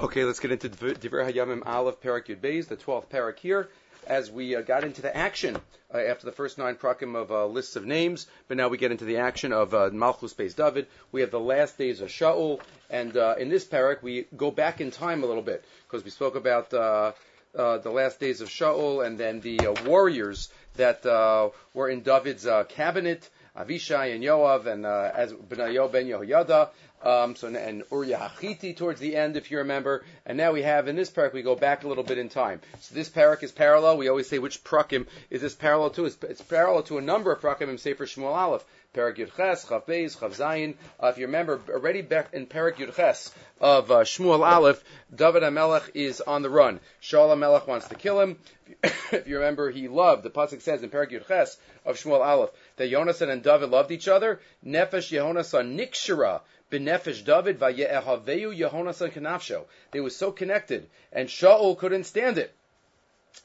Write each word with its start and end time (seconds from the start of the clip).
Okay, 0.00 0.22
let's 0.22 0.38
get 0.38 0.52
into 0.52 0.68
Divrei 0.68 1.28
Hayamim 1.28 1.66
Aleph 1.66 2.00
Parak 2.00 2.26
Yud 2.26 2.38
Beis, 2.38 2.68
the 2.68 2.76
12th 2.76 3.08
parak 3.08 3.36
here, 3.40 3.68
as 4.06 4.30
we 4.30 4.54
uh, 4.54 4.60
got 4.60 4.84
into 4.84 5.02
the 5.02 5.14
action 5.14 5.56
uh, 5.92 5.98
after 5.98 6.24
the 6.24 6.30
first 6.30 6.56
nine 6.56 6.76
prakim 6.76 7.16
of 7.16 7.32
uh, 7.32 7.46
lists 7.46 7.74
of 7.74 7.84
names, 7.84 8.28
but 8.46 8.56
now 8.56 8.68
we 8.68 8.78
get 8.78 8.92
into 8.92 9.04
the 9.04 9.16
action 9.16 9.52
of 9.52 9.74
uh, 9.74 9.90
Malchus 9.92 10.34
Beis 10.34 10.54
David. 10.54 10.86
We 11.10 11.22
have 11.22 11.32
the 11.32 11.40
last 11.40 11.78
days 11.78 12.00
of 12.00 12.10
Shaul, 12.10 12.60
and 12.88 13.16
uh, 13.16 13.34
in 13.40 13.48
this 13.48 13.64
parak 13.64 14.00
we 14.00 14.26
go 14.36 14.52
back 14.52 14.80
in 14.80 14.92
time 14.92 15.24
a 15.24 15.26
little 15.26 15.42
bit, 15.42 15.64
because 15.88 16.04
we 16.04 16.12
spoke 16.12 16.36
about 16.36 16.72
uh, 16.72 17.10
the 17.52 17.90
last 17.90 18.20
days 18.20 18.40
of 18.40 18.48
Shaul 18.48 19.04
and 19.04 19.18
then 19.18 19.40
the 19.40 19.58
warriors 19.84 20.48
that 20.76 21.04
were 21.74 21.88
in 21.88 22.02
David's 22.02 22.46
cabinet, 22.68 23.28
Avishai 23.58 24.14
and 24.14 24.22
Yoav 24.22 24.66
and 24.66 24.86
uh, 24.86 25.10
as 25.14 25.32
Benayo 25.32 25.90
ben 25.90 26.06
Yehoyada, 26.06 26.70
um, 27.02 27.36
so 27.36 27.48
and 27.48 27.84
Uriah 27.90 28.30
Hachiti 28.32 28.76
towards 28.76 29.00
the 29.00 29.16
end, 29.16 29.36
if 29.36 29.50
you 29.50 29.58
remember. 29.58 30.04
And 30.26 30.36
now 30.36 30.52
we 30.52 30.62
have 30.62 30.88
in 30.88 30.96
this 30.96 31.10
parak 31.10 31.32
we 31.32 31.42
go 31.42 31.54
back 31.54 31.84
a 31.84 31.88
little 31.88 32.04
bit 32.04 32.18
in 32.18 32.28
time. 32.28 32.60
So 32.80 32.94
this 32.94 33.08
parak 33.08 33.42
is 33.42 33.52
parallel. 33.52 33.98
We 33.98 34.08
always 34.08 34.28
say 34.28 34.38
which 34.38 34.64
prakim 34.64 35.06
is 35.30 35.40
this 35.40 35.54
parallel 35.54 35.90
to? 35.90 36.06
It's, 36.06 36.16
it's 36.22 36.42
parallel 36.42 36.82
to 36.84 36.98
a 36.98 37.02
number 37.02 37.32
of 37.32 37.40
prakim 37.40 37.68
in 37.68 37.78
Sefer 37.78 38.06
Shmuel 38.06 38.34
Aleph. 38.34 38.64
Parak 38.94 39.18
Yud 39.18 39.36
Ches, 39.36 39.66
Chav 39.66 39.84
Beis, 39.86 40.16
Chav 40.16 40.34
Zayin. 40.34 40.74
Uh, 40.98 41.08
if 41.08 41.18
you 41.18 41.26
remember, 41.26 41.60
already 41.68 42.00
back 42.00 42.32
in 42.32 42.46
Parak 42.46 42.76
Yud 42.76 42.96
Ches 42.96 43.34
of 43.60 43.90
uh, 43.90 43.98
Shmuel 43.98 44.40
Aleph, 44.40 44.82
David 45.14 45.42
HaMelech 45.42 45.90
is 45.94 46.22
on 46.22 46.40
the 46.40 46.48
run. 46.48 46.80
Shaul 47.02 47.28
HaMelech 47.36 47.66
wants 47.66 47.88
to 47.88 47.94
kill 47.94 48.18
him. 48.18 48.38
if 48.82 49.28
you 49.28 49.36
remember, 49.36 49.70
he 49.70 49.88
loved, 49.88 50.22
the 50.22 50.30
Pasuk 50.30 50.62
says 50.62 50.82
in 50.82 50.88
Parak 50.88 51.12
Yud 51.12 51.28
Ches 51.28 51.58
of 51.84 51.96
Shmuel 51.96 52.24
Aleph, 52.24 52.50
that 52.78 52.90
Yonasan 52.90 53.28
and 53.28 53.42
David 53.42 53.70
loved 53.70 53.90
each 53.90 54.08
other. 54.08 54.40
Nefesh 54.64 55.12
Yehonasan 55.12 55.78
Nikshara 55.78 56.40
Benefesh 56.70 57.24
David 57.24 57.58
Vayehaveyu 57.58 58.56
Yehonasan 58.58 59.12
Kanafsho. 59.12 59.64
They 59.90 60.00
were 60.00 60.10
so 60.10 60.32
connected, 60.32 60.88
and 61.12 61.28
Shaul 61.28 61.78
couldn't 61.78 62.04
stand 62.04 62.38
it 62.38 62.54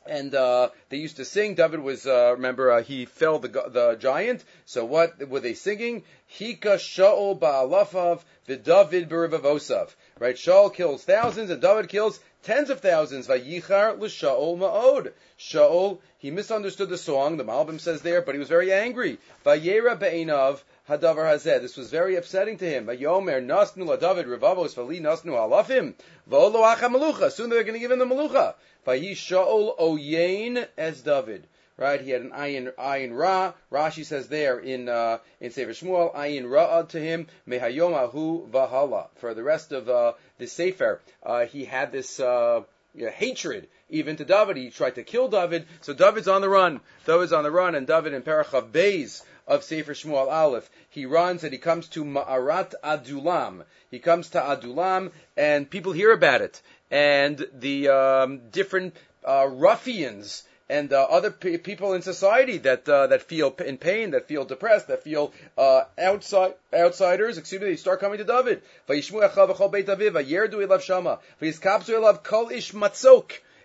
and 0.05 0.33
uh, 0.35 0.69
they 0.89 0.97
used 0.97 1.17
to 1.17 1.25
sing. 1.25 1.55
David 1.55 1.79
was, 1.79 2.05
uh, 2.05 2.31
remember, 2.33 2.71
uh, 2.71 2.83
he 2.83 3.05
fell 3.05 3.39
the 3.39 3.47
the 3.47 3.95
giant. 3.99 4.43
So 4.65 4.85
what 4.85 5.27
were 5.27 5.39
they 5.39 5.53
singing? 5.53 6.03
Hika 6.37 6.77
Shaul 6.77 7.39
ba'alafav 7.39 8.21
v'David 8.47 9.07
b'rivavosav. 9.07 9.93
Right? 10.19 10.35
Shaul 10.35 10.73
kills 10.73 11.03
thousands, 11.03 11.49
and 11.49 11.61
David 11.61 11.89
kills 11.89 12.19
tens 12.43 12.69
of 12.69 12.79
thousands. 12.79 13.27
Vayichar 13.27 13.99
l'Shaul 13.99 14.57
ma'od. 14.57 15.11
Shaul, 15.39 15.99
he 16.19 16.31
misunderstood 16.31 16.89
the 16.89 16.97
song. 16.97 17.37
The 17.37 17.43
Malbim 17.43 17.79
says 17.79 18.01
there, 18.01 18.21
but 18.21 18.35
he 18.35 18.39
was 18.39 18.49
very 18.49 18.71
angry. 18.71 19.17
Vayera 19.45 19.99
be'enav 19.99 20.61
hadavar 20.89 21.25
hazeh. 21.25 21.61
This 21.61 21.77
was 21.77 21.89
very 21.89 22.15
upsetting 22.15 22.57
to 22.57 22.69
him. 22.69 22.85
Vayomer 22.85 23.43
nasnu 23.43 23.85
la 23.85 23.95
David 23.95 24.27
rivavos 24.27 24.75
v'li 24.75 25.01
nasnu 25.01 25.31
alafim. 25.31 25.93
V'olo 26.29 26.63
acha 26.75 26.89
malucha. 26.89 27.31
Soon 27.31 27.49
they're 27.49 27.63
going 27.63 27.73
to 27.73 27.79
give 27.79 27.91
him 27.91 27.99
the 27.99 28.05
malucha. 28.05 28.55
Vayi 28.85 29.11
Shaul 29.11 29.77
oyein 29.79 30.67
as 30.77 31.01
David. 31.01 31.47
Right, 31.75 31.99
he 31.99 32.11
had 32.11 32.21
an 32.21 32.31
ayin 32.31 32.71
ayin 32.75 33.17
ra. 33.17 33.53
Rashi 33.71 34.05
says 34.05 34.27
there 34.27 34.59
in 34.59 34.87
uh, 34.87 35.17
in 35.39 35.51
Sefer 35.51 35.71
Shmuel, 35.71 36.13
ayin 36.13 36.49
ra 36.49 36.83
to 36.83 36.99
him 36.99 37.27
mehayomahu 37.47 38.49
vahala. 38.49 39.07
For 39.15 39.33
the 39.33 39.43
rest 39.43 39.71
of 39.71 39.89
uh, 39.89 40.13
the 40.37 40.47
Sefer, 40.47 41.01
uh, 41.23 41.45
he 41.45 41.65
had 41.65 41.91
this 41.91 42.19
uh, 42.19 42.61
you 42.93 43.05
know, 43.05 43.11
hatred 43.11 43.67
even 43.89 44.15
to 44.17 44.25
David. 44.25 44.57
He 44.57 44.69
tried 44.69 44.95
to 44.95 45.03
kill 45.03 45.29
David. 45.29 45.65
So 45.81 45.93
David's 45.93 46.27
on 46.27 46.41
the 46.41 46.49
run. 46.49 46.79
David's 47.07 47.33
on 47.33 47.43
the 47.43 47.51
run, 47.51 47.73
and 47.73 47.87
David 47.87 48.13
in 48.13 48.21
Parachav 48.21 48.71
Beis 48.71 49.23
of 49.47 49.63
Sefer 49.63 49.93
Shmuel 49.93 50.31
Aleph, 50.31 50.69
he 50.89 51.05
runs 51.05 51.43
and 51.43 51.51
he 51.51 51.59
comes 51.59 51.87
to 51.89 52.05
Ma'arat 52.05 52.75
Adulam. 52.83 53.65
He 53.91 53.99
comes 53.99 54.29
to 54.29 54.39
Adulam, 54.39 55.11
and 55.35 55.69
people 55.69 55.91
hear 55.91 56.13
about 56.13 56.41
it 56.41 56.61
and 56.93 57.47
the 57.53 57.89
um, 57.89 58.49
different 58.51 58.95
uh, 59.25 59.47
ruffians 59.47 60.43
and 60.69 60.93
uh, 60.93 61.03
other 61.09 61.31
p- 61.31 61.57
people 61.57 61.93
in 61.93 62.01
society 62.01 62.57
that 62.59 62.87
uh, 62.87 63.07
that 63.07 63.21
feel 63.21 63.55
in 63.65 63.77
pain, 63.77 64.11
that 64.11 64.27
feel 64.27 64.45
depressed, 64.45 64.87
that 64.87 65.03
feel 65.03 65.33
uh, 65.57 65.83
outside 65.97 66.53
outsiders. 66.73 67.37
Excuse 67.37 67.61
me, 67.61 67.67
they 67.67 67.75
start 67.75 67.99
coming 67.99 68.17
to 68.17 68.23
David. 68.23 68.61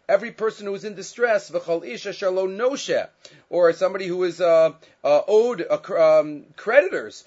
Every 0.08 0.30
person 0.30 0.66
who 0.66 0.74
is 0.74 0.84
in 0.84 0.94
distress, 0.94 1.50
or 3.50 3.72
somebody 3.72 4.06
who 4.06 4.24
is 4.24 4.40
uh, 4.40 4.72
uh, 5.04 5.20
owed 5.28 5.66
um, 5.70 6.44
creditors, 6.56 7.24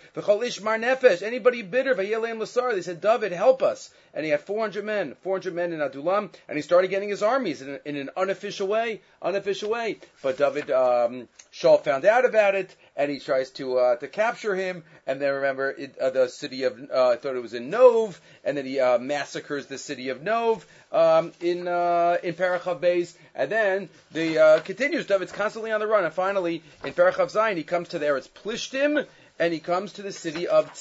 anybody 1.21 1.61
bitter, 1.61 1.93
they 1.93 2.81
said, 2.81 3.01
David, 3.01 3.31
help 3.33 3.61
us 3.61 3.91
and 4.13 4.25
he 4.25 4.31
had 4.31 4.41
400 4.41 4.83
men, 4.83 5.15
400 5.21 5.53
men 5.53 5.73
in 5.73 5.79
Adulam, 5.79 6.29
and 6.47 6.57
he 6.57 6.61
started 6.61 6.89
getting 6.89 7.09
his 7.09 7.23
armies 7.23 7.61
in, 7.61 7.79
in 7.85 7.95
an 7.95 8.09
unofficial 8.17 8.67
way, 8.67 9.01
unofficial 9.21 9.69
way. 9.69 9.99
But 10.21 10.37
David 10.37 10.69
um, 10.71 11.27
Shaul 11.53 11.81
found 11.83 12.05
out 12.05 12.25
about 12.25 12.55
it, 12.55 12.75
and 13.01 13.09
he 13.09 13.19
tries 13.19 13.49
to 13.49 13.79
uh, 13.79 13.95
to 13.95 14.07
capture 14.07 14.55
him. 14.55 14.83
And 15.07 15.19
then 15.19 15.33
remember 15.33 15.71
it, 15.71 15.97
uh, 15.97 16.11
the 16.11 16.27
city 16.27 16.63
of 16.63 16.79
uh, 16.93 17.09
I 17.09 17.15
thought 17.15 17.35
it 17.35 17.41
was 17.41 17.55
in 17.55 17.71
Nov, 17.71 18.21
and 18.43 18.55
then 18.55 18.65
he 18.65 18.79
uh, 18.79 18.99
massacres 18.99 19.65
the 19.65 19.79
city 19.79 20.09
of 20.09 20.21
Nov 20.21 20.67
um, 20.91 21.31
in 21.41 21.67
uh, 21.67 22.17
in 22.21 22.35
Parachav 22.35 22.79
Beis, 22.79 23.15
and 23.33 23.51
then 23.51 23.89
the 24.11 24.37
uh, 24.37 24.59
continues. 24.59 25.07
David's 25.07 25.31
constantly 25.31 25.71
on 25.71 25.79
the 25.79 25.87
run, 25.87 26.05
and 26.05 26.13
finally 26.13 26.61
in 26.85 26.93
Parachav 26.93 27.31
Zion 27.31 27.57
he 27.57 27.63
comes 27.63 27.89
to 27.89 27.99
there. 27.99 28.17
It's 28.17 28.27
Plishtim, 28.27 29.07
and 29.39 29.51
he 29.51 29.59
comes 29.59 29.93
to 29.93 30.03
the 30.03 30.11
city 30.11 30.47
of. 30.47 30.71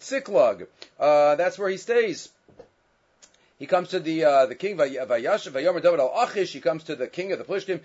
Tziklag. 0.00 0.66
Uh, 0.98 1.34
that's 1.34 1.58
where 1.58 1.68
he 1.68 1.76
stays. 1.76 2.30
He 3.60 3.66
comes 3.66 3.90
to 3.90 4.00
the 4.00 4.24
uh, 4.24 4.46
the 4.46 4.54
king 4.54 4.78
Vayash 4.78 5.46
Vayomer 5.52 5.82
David 5.82 6.00
al 6.00 6.18
Achish. 6.22 6.54
He 6.54 6.62
comes 6.62 6.84
to 6.84 6.96
the 6.96 7.06
king 7.06 7.30
of 7.32 7.38
the 7.38 7.44
Plishtim. 7.44 7.80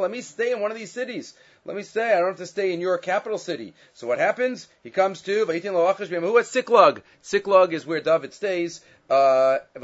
Let 0.00 0.10
me 0.12 0.20
stay 0.20 0.52
in 0.52 0.60
one 0.60 0.70
of 0.70 0.76
these 0.76 0.92
cities. 0.92 1.34
Let 1.64 1.76
me 1.76 1.82
stay. 1.82 2.12
I 2.12 2.20
don't 2.20 2.28
have 2.28 2.36
to 2.36 2.46
stay 2.46 2.72
in 2.72 2.80
your 2.80 2.98
capital 2.98 3.38
city. 3.38 3.74
So 3.94 4.06
what 4.06 4.20
happens? 4.20 4.68
He 4.84 4.90
comes 4.90 5.22
to 5.22 5.44
Vayitin 5.44 5.72
lo 5.72 5.88
Achish 5.88 6.08
Who 6.08 6.38
is 6.38 6.46
Siklag? 6.46 7.02
Siklag 7.24 7.72
is 7.72 7.84
where 7.84 8.00
David 8.00 8.32
stays. 8.32 8.80
Uh, 9.10 9.58
and 9.74 9.82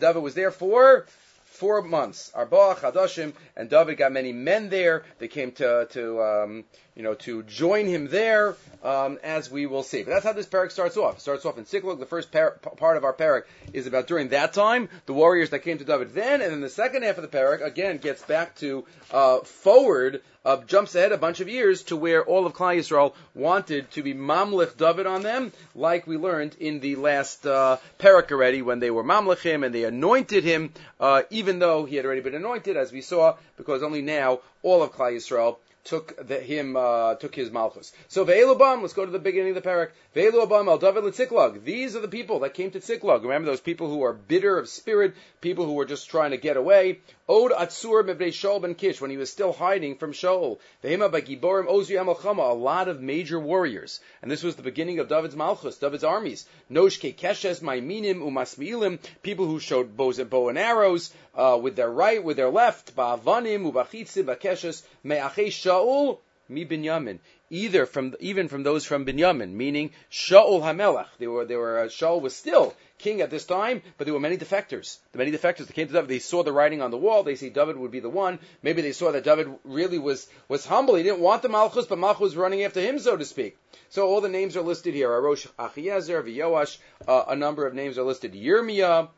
David 0.00 0.22
was 0.24 0.34
there 0.34 0.50
for 0.50 1.06
four 1.54 1.82
months. 1.82 2.32
Arba 2.34 2.74
Chadashim, 2.74 3.32
and 3.56 3.70
David 3.70 3.96
got 3.96 4.10
many 4.10 4.32
men 4.32 4.70
there. 4.70 5.04
They 5.20 5.28
came 5.28 5.52
to 5.52 5.86
to 5.92 6.20
um, 6.20 6.64
you 6.94 7.02
know 7.02 7.14
to 7.14 7.42
join 7.44 7.86
him 7.86 8.08
there, 8.08 8.56
um, 8.82 9.18
as 9.22 9.50
we 9.50 9.66
will 9.66 9.82
see. 9.82 10.02
But 10.02 10.12
that's 10.12 10.24
how 10.24 10.32
this 10.32 10.46
parak 10.46 10.70
starts 10.70 10.96
off. 10.96 11.16
It 11.16 11.20
starts 11.20 11.44
off 11.44 11.58
in 11.58 11.64
Siklog. 11.64 11.98
The 11.98 12.06
first 12.06 12.30
par- 12.30 12.58
part 12.76 12.96
of 12.96 13.04
our 13.04 13.12
parak 13.12 13.44
is 13.72 13.86
about 13.86 14.06
during 14.06 14.28
that 14.28 14.52
time 14.52 14.88
the 15.06 15.12
warriors 15.12 15.50
that 15.50 15.60
came 15.60 15.78
to 15.78 15.84
David 15.84 16.14
then, 16.14 16.40
and 16.40 16.52
then 16.52 16.60
the 16.60 16.68
second 16.68 17.02
half 17.02 17.18
of 17.18 17.22
the 17.22 17.36
parak 17.36 17.64
again 17.64 17.98
gets 17.98 18.22
back 18.22 18.54
to 18.56 18.84
uh, 19.10 19.38
forward 19.40 20.22
uh, 20.44 20.58
jumps 20.66 20.94
ahead 20.94 21.12
a 21.12 21.18
bunch 21.18 21.40
of 21.40 21.48
years 21.48 21.84
to 21.84 21.96
where 21.96 22.22
all 22.24 22.46
of 22.46 22.52
Klal 22.52 22.76
Yisrael 22.76 23.14
wanted 23.34 23.90
to 23.92 24.02
be 24.02 24.12
Mamlich 24.12 24.76
David 24.76 25.06
on 25.06 25.22
them, 25.22 25.52
like 25.74 26.06
we 26.06 26.16
learned 26.16 26.54
in 26.60 26.80
the 26.80 26.96
last 26.96 27.46
uh, 27.46 27.78
parak 27.98 28.30
already 28.30 28.60
when 28.60 28.78
they 28.78 28.90
were 28.90 29.04
Mamlich 29.04 29.40
him 29.40 29.64
and 29.64 29.74
they 29.74 29.84
anointed 29.84 30.44
him, 30.44 30.72
uh, 31.00 31.22
even 31.30 31.58
though 31.58 31.86
he 31.86 31.96
had 31.96 32.04
already 32.04 32.20
been 32.20 32.34
anointed, 32.34 32.76
as 32.76 32.92
we 32.92 33.00
saw, 33.00 33.36
because 33.56 33.82
only 33.82 34.02
now 34.02 34.40
all 34.62 34.82
of 34.82 34.92
Klal 34.92 35.14
Yisrael 35.14 35.56
took 35.84 36.26
the, 36.26 36.40
him 36.40 36.76
uh, 36.76 37.14
took 37.14 37.34
his 37.34 37.50
malchus. 37.50 37.92
So 38.08 38.24
ve'elubam, 38.24 38.82
let's 38.82 38.94
go 38.94 39.04
to 39.04 39.12
the 39.12 39.18
beginning 39.18 39.56
of 39.56 39.62
the 39.62 39.68
parak. 39.68 39.90
Ve'elubam 40.16 40.66
al 40.68 40.78
David 40.78 41.04
Tziklag. 41.04 41.62
These 41.62 41.94
are 41.94 42.00
the 42.00 42.08
people 42.08 42.40
that 42.40 42.54
came 42.54 42.70
to 42.70 42.80
Tziklag. 42.80 43.22
Remember 43.22 43.46
those 43.46 43.60
people 43.60 43.88
who 43.88 44.02
are 44.02 44.12
bitter 44.12 44.58
of 44.58 44.68
spirit, 44.68 45.14
people 45.40 45.66
who 45.66 45.74
were 45.74 45.84
just 45.84 46.08
trying 46.08 46.30
to 46.30 46.38
get 46.38 46.56
away. 46.56 47.00
Od 47.28 47.52
Atzur 47.52 48.02
mevnei 48.02 48.28
Shaul 48.28 48.60
ben 48.60 48.74
Kish 48.74 49.00
when 49.00 49.10
he 49.10 49.16
was 49.16 49.30
still 49.30 49.52
hiding 49.52 49.96
from 49.96 50.12
Shaul. 50.12 50.58
Vehema 50.82 51.10
by 51.10 51.20
Giborim 51.20 51.66
Ozu 51.66 51.96
Yamalchama, 51.96 52.50
a 52.50 52.54
lot 52.54 52.88
of 52.88 53.00
major 53.00 53.40
warriors, 53.40 54.00
and 54.20 54.30
this 54.30 54.42
was 54.42 54.56
the 54.56 54.62
beginning 54.62 54.98
of 54.98 55.08
David's 55.08 55.36
malchus, 55.36 55.78
David's 55.78 56.04
armies. 56.04 56.46
Noshke 56.70 57.14
Keshes 57.14 57.60
Maiminim 57.60 58.20
Umasmilim, 58.20 58.98
people 59.22 59.46
who 59.46 59.58
showed 59.58 59.96
bows 59.96 60.18
and 60.18 60.28
bow 60.28 60.48
and 60.48 60.58
arrows 60.58 61.12
uh, 61.34 61.58
with 61.60 61.76
their 61.76 61.90
right, 61.90 62.22
with 62.22 62.36
their 62.36 62.50
left. 62.50 62.94
Ba'avanim 62.94 63.72
Ubachitzim 63.72 64.26
Bakeshes 64.26 64.82
Me'achei 65.02 65.50
Shaul 65.74 66.18
mi 66.48 66.64
Binyamin. 66.64 67.18
Either 67.50 67.86
from 67.86 68.14
even 68.20 68.48
from 68.48 68.62
those 68.62 68.84
from 68.84 69.04
Binyamin, 69.06 69.52
meaning 69.52 69.90
Shaul 70.10 70.60
Hamelach. 70.60 71.08
They 71.18 71.26
were 71.26 71.44
they 71.44 71.56
were 71.56 71.80
uh, 71.80 71.84
Shaul 71.84 72.20
was 72.20 72.34
still 72.34 72.74
king 72.98 73.20
at 73.20 73.30
this 73.30 73.44
time, 73.44 73.82
but 73.96 74.04
there 74.04 74.14
were 74.14 74.20
many 74.20 74.36
defectors. 74.36 74.98
The 75.12 75.18
many 75.18 75.30
defectors 75.30 75.66
that 75.66 75.74
came 75.74 75.86
to 75.86 75.92
David, 75.92 76.08
they 76.08 76.18
saw 76.18 76.42
the 76.42 76.52
writing 76.52 76.82
on 76.82 76.90
the 76.90 76.96
wall. 76.96 77.22
They 77.22 77.36
say 77.36 77.50
David 77.50 77.76
would 77.76 77.90
be 77.90 78.00
the 78.00 78.08
one. 78.08 78.38
Maybe 78.62 78.82
they 78.82 78.92
saw 78.92 79.12
that 79.12 79.24
David 79.24 79.48
really 79.64 79.98
was 79.98 80.26
was 80.48 80.66
humble. 80.66 80.94
He 80.94 81.02
didn't 81.02 81.20
want 81.20 81.42
the 81.42 81.48
Malchus, 81.48 81.86
but 81.86 81.98
Malchus 81.98 82.20
was 82.20 82.36
running 82.36 82.64
after 82.64 82.80
him, 82.80 82.98
so 82.98 83.16
to 83.16 83.24
speak. 83.24 83.56
So 83.90 84.08
all 84.08 84.20
the 84.20 84.28
names 84.28 84.56
are 84.56 84.62
listed 84.62 84.94
here. 84.94 85.10
Arosh 85.10 85.46
Achiezer, 85.58 86.22
V'Yoash, 86.22 86.78
uh, 87.06 87.24
a 87.28 87.36
number 87.36 87.66
of 87.66 87.74
names 87.74 87.98
are 87.98 88.04
listed. 88.04 88.32
Yirmiyah 88.34 89.08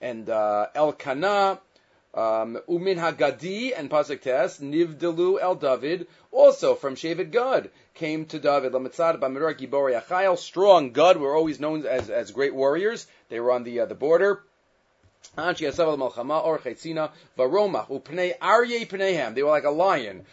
and 0.00 0.28
uh, 0.28 0.66
Elkanah 0.74 1.60
Umin 2.14 2.98
Hagadi 2.98 3.72
and 3.76 3.88
Pasuk 3.90 4.20
Tes, 4.20 4.58
Nivdelu 4.58 5.40
El 5.40 5.54
David, 5.54 6.06
also 6.30 6.74
from 6.74 6.94
Shevet 6.94 7.30
Gad, 7.30 7.70
came 7.94 8.26
to 8.26 8.38
David. 8.38 8.72
Lamitzad 8.72 9.18
Bamirar 9.18 9.58
Gibori 9.58 10.00
Achayel, 10.00 10.38
strong 10.38 10.92
Gad, 10.92 11.16
were 11.16 11.34
always 11.34 11.58
known 11.58 11.86
as, 11.86 12.10
as 12.10 12.30
great 12.30 12.54
warriors. 12.54 13.06
They 13.30 13.40
were 13.40 13.52
on 13.52 13.64
the, 13.64 13.80
uh, 13.80 13.86
the 13.86 13.94
border. 13.94 14.42
They 15.36 15.42
were 15.42 15.50
like 19.50 19.64
a 19.64 19.70
lion. 19.70 20.26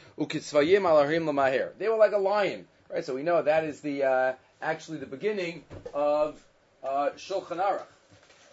They 1.78 1.90
were 1.90 1.98
like 1.98 2.12
a 2.12 2.18
lion. 2.18 2.68
Right, 2.92 3.06
so 3.06 3.14
we 3.14 3.22
know 3.22 3.42
that 3.42 3.64
is 3.66 3.82
the 3.82 4.04
uh, 4.04 4.34
actually 4.62 4.98
the 4.98 5.06
beginning 5.06 5.64
of 5.94 6.44
uh, 6.84 7.12
Shulchan 7.16 7.62
Aruch. 7.62 7.84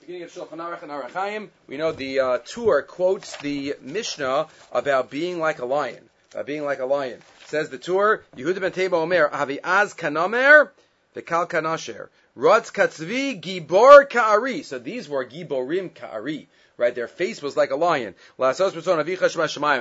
Beginning 0.06 0.23
of 0.23 0.32
Shulchan 0.32 0.58
Aruch 0.58 0.82
and 0.82 0.93
Orach 0.93 1.11
Chaim. 1.11 1.50
We 1.67 1.79
know 1.79 1.91
the 1.91 2.20
uh, 2.20 2.38
Tur 2.44 2.82
quotes 2.82 3.37
the 3.38 3.75
Mishnah 3.82 4.47
about 4.70 5.11
being 5.11 5.41
like 5.41 5.58
a 5.58 5.64
lion. 5.64 6.08
About 6.31 6.47
being 6.47 6.64
like 6.64 6.79
a 6.79 6.87
lion. 6.87 7.19
Says 7.47 7.70
the 7.70 7.79
Tur, 7.79 8.23
Yehuda 8.37 8.61
ben 8.61 8.70
Tema 8.70 8.99
Omer, 8.99 9.29
Havi 9.29 9.58
Az 9.64 9.94
Kanamer, 9.94 10.70
the 11.14 11.23
Kal 11.23 11.49
Kanasher. 11.49 12.06
Ratz 12.37 12.70
Katzvi 12.70 13.41
Gibor 13.41 14.08
Ka'ari. 14.08 14.62
So 14.62 14.79
these 14.79 15.08
were 15.08 15.25
Giborim 15.25 15.93
Ka'ari. 15.93 16.47
Right, 16.76 16.94
their 16.94 17.08
face 17.08 17.43
was 17.43 17.56
like 17.56 17.73
a 17.73 17.76
lion. 17.76 18.14
I 18.38 18.44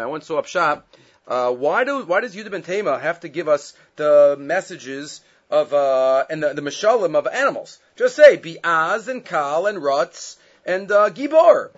once 0.08 0.26
saw 0.26 0.40
up 0.40 0.48
shop. 0.48 0.88
Uh, 1.28 1.52
why 1.52 1.84
do 1.84 2.04
why 2.04 2.22
does 2.22 2.36
Yehuda 2.36 2.50
ben 2.50 2.64
Tema 2.64 2.98
have 2.98 3.20
to 3.20 3.28
give 3.28 3.48
us 3.48 3.76
the 3.96 4.36
messages 4.40 5.22
of 5.50 5.74
uh, 5.74 6.26
and 6.30 6.42
the, 6.42 6.54
the 6.54 6.62
mashalim 6.62 7.16
of 7.16 7.28
animals? 7.28 7.80
Just 7.96 8.16
say 8.16 8.38
Biaz 8.38 9.08
and 9.08 9.24
Kal 9.24 9.68
and 9.68 9.80
Rutz 9.80 10.38
and 10.66 10.92
uh, 10.92 11.10
Gibor. 11.10 11.72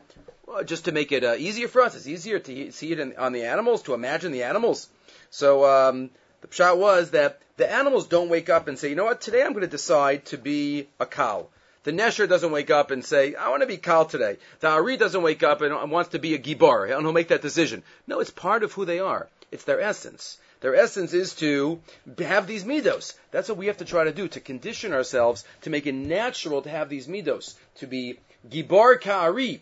Well, 0.45 0.63
just 0.63 0.85
to 0.85 0.91
make 0.91 1.11
it 1.11 1.23
uh, 1.23 1.35
easier 1.37 1.67
for 1.67 1.81
us, 1.81 1.95
it's 1.95 2.07
easier 2.07 2.39
to 2.39 2.71
see 2.71 2.91
it 2.91 2.99
in, 2.99 3.17
on 3.17 3.33
the 3.33 3.43
animals, 3.43 3.83
to 3.83 3.93
imagine 3.93 4.31
the 4.31 4.43
animals. 4.43 4.87
So 5.29 5.65
um, 5.65 6.09
the 6.41 6.47
pshat 6.47 6.77
was 6.77 7.11
that 7.11 7.41
the 7.57 7.69
animals 7.69 8.07
don't 8.07 8.29
wake 8.29 8.49
up 8.49 8.67
and 8.67 8.79
say, 8.79 8.89
you 8.89 8.95
know 8.95 9.05
what, 9.05 9.19
today 9.19 9.43
I'm 9.43 9.51
going 9.51 9.61
to 9.61 9.67
decide 9.67 10.25
to 10.27 10.37
be 10.37 10.87
a 10.99 11.05
Kal. 11.05 11.49
The 11.83 11.91
Nesher 11.91 12.27
doesn't 12.27 12.51
wake 12.51 12.69
up 12.69 12.91
and 12.91 13.03
say, 13.03 13.33
I 13.35 13.49
want 13.49 13.61
to 13.61 13.67
be 13.67 13.77
Kal 13.77 14.05
today. 14.05 14.37
The 14.59 14.67
Ari 14.67 14.97
doesn't 14.97 15.21
wake 15.21 15.41
up 15.43 15.61
and 15.61 15.91
wants 15.91 16.11
to 16.11 16.19
be 16.19 16.33
a 16.33 16.39
Gibor, 16.39 16.91
and 16.91 17.01
he'll 17.01 17.13
make 17.13 17.29
that 17.29 17.41
decision. 17.41 17.83
No, 18.05 18.19
it's 18.19 18.29
part 18.29 18.63
of 18.63 18.73
who 18.73 18.85
they 18.85 18.99
are. 18.99 19.27
It's 19.51 19.63
their 19.63 19.81
essence. 19.81 20.37
Their 20.62 20.75
essence 20.75 21.13
is 21.13 21.33
to 21.36 21.80
have 22.18 22.48
these 22.48 22.63
midos. 22.63 23.13
That's 23.31 23.50
what 23.50 23.57
we 23.57 23.68
have 23.68 23.77
to 23.77 23.86
try 23.86 24.06
to 24.06 24.12
do, 24.12 24.27
to 24.30 24.39
condition 24.39 24.94
ourselves 24.94 25.45
to 25.62 25.69
make 25.69 25.86
it 25.86 25.94
natural 25.94 26.62
to 26.63 26.69
have 26.69 26.89
these 26.89 27.07
midos, 27.07 27.56
to 27.75 27.88
be 27.88 28.19
Gibor 28.50 29.00
Ka'ari, 29.00 29.59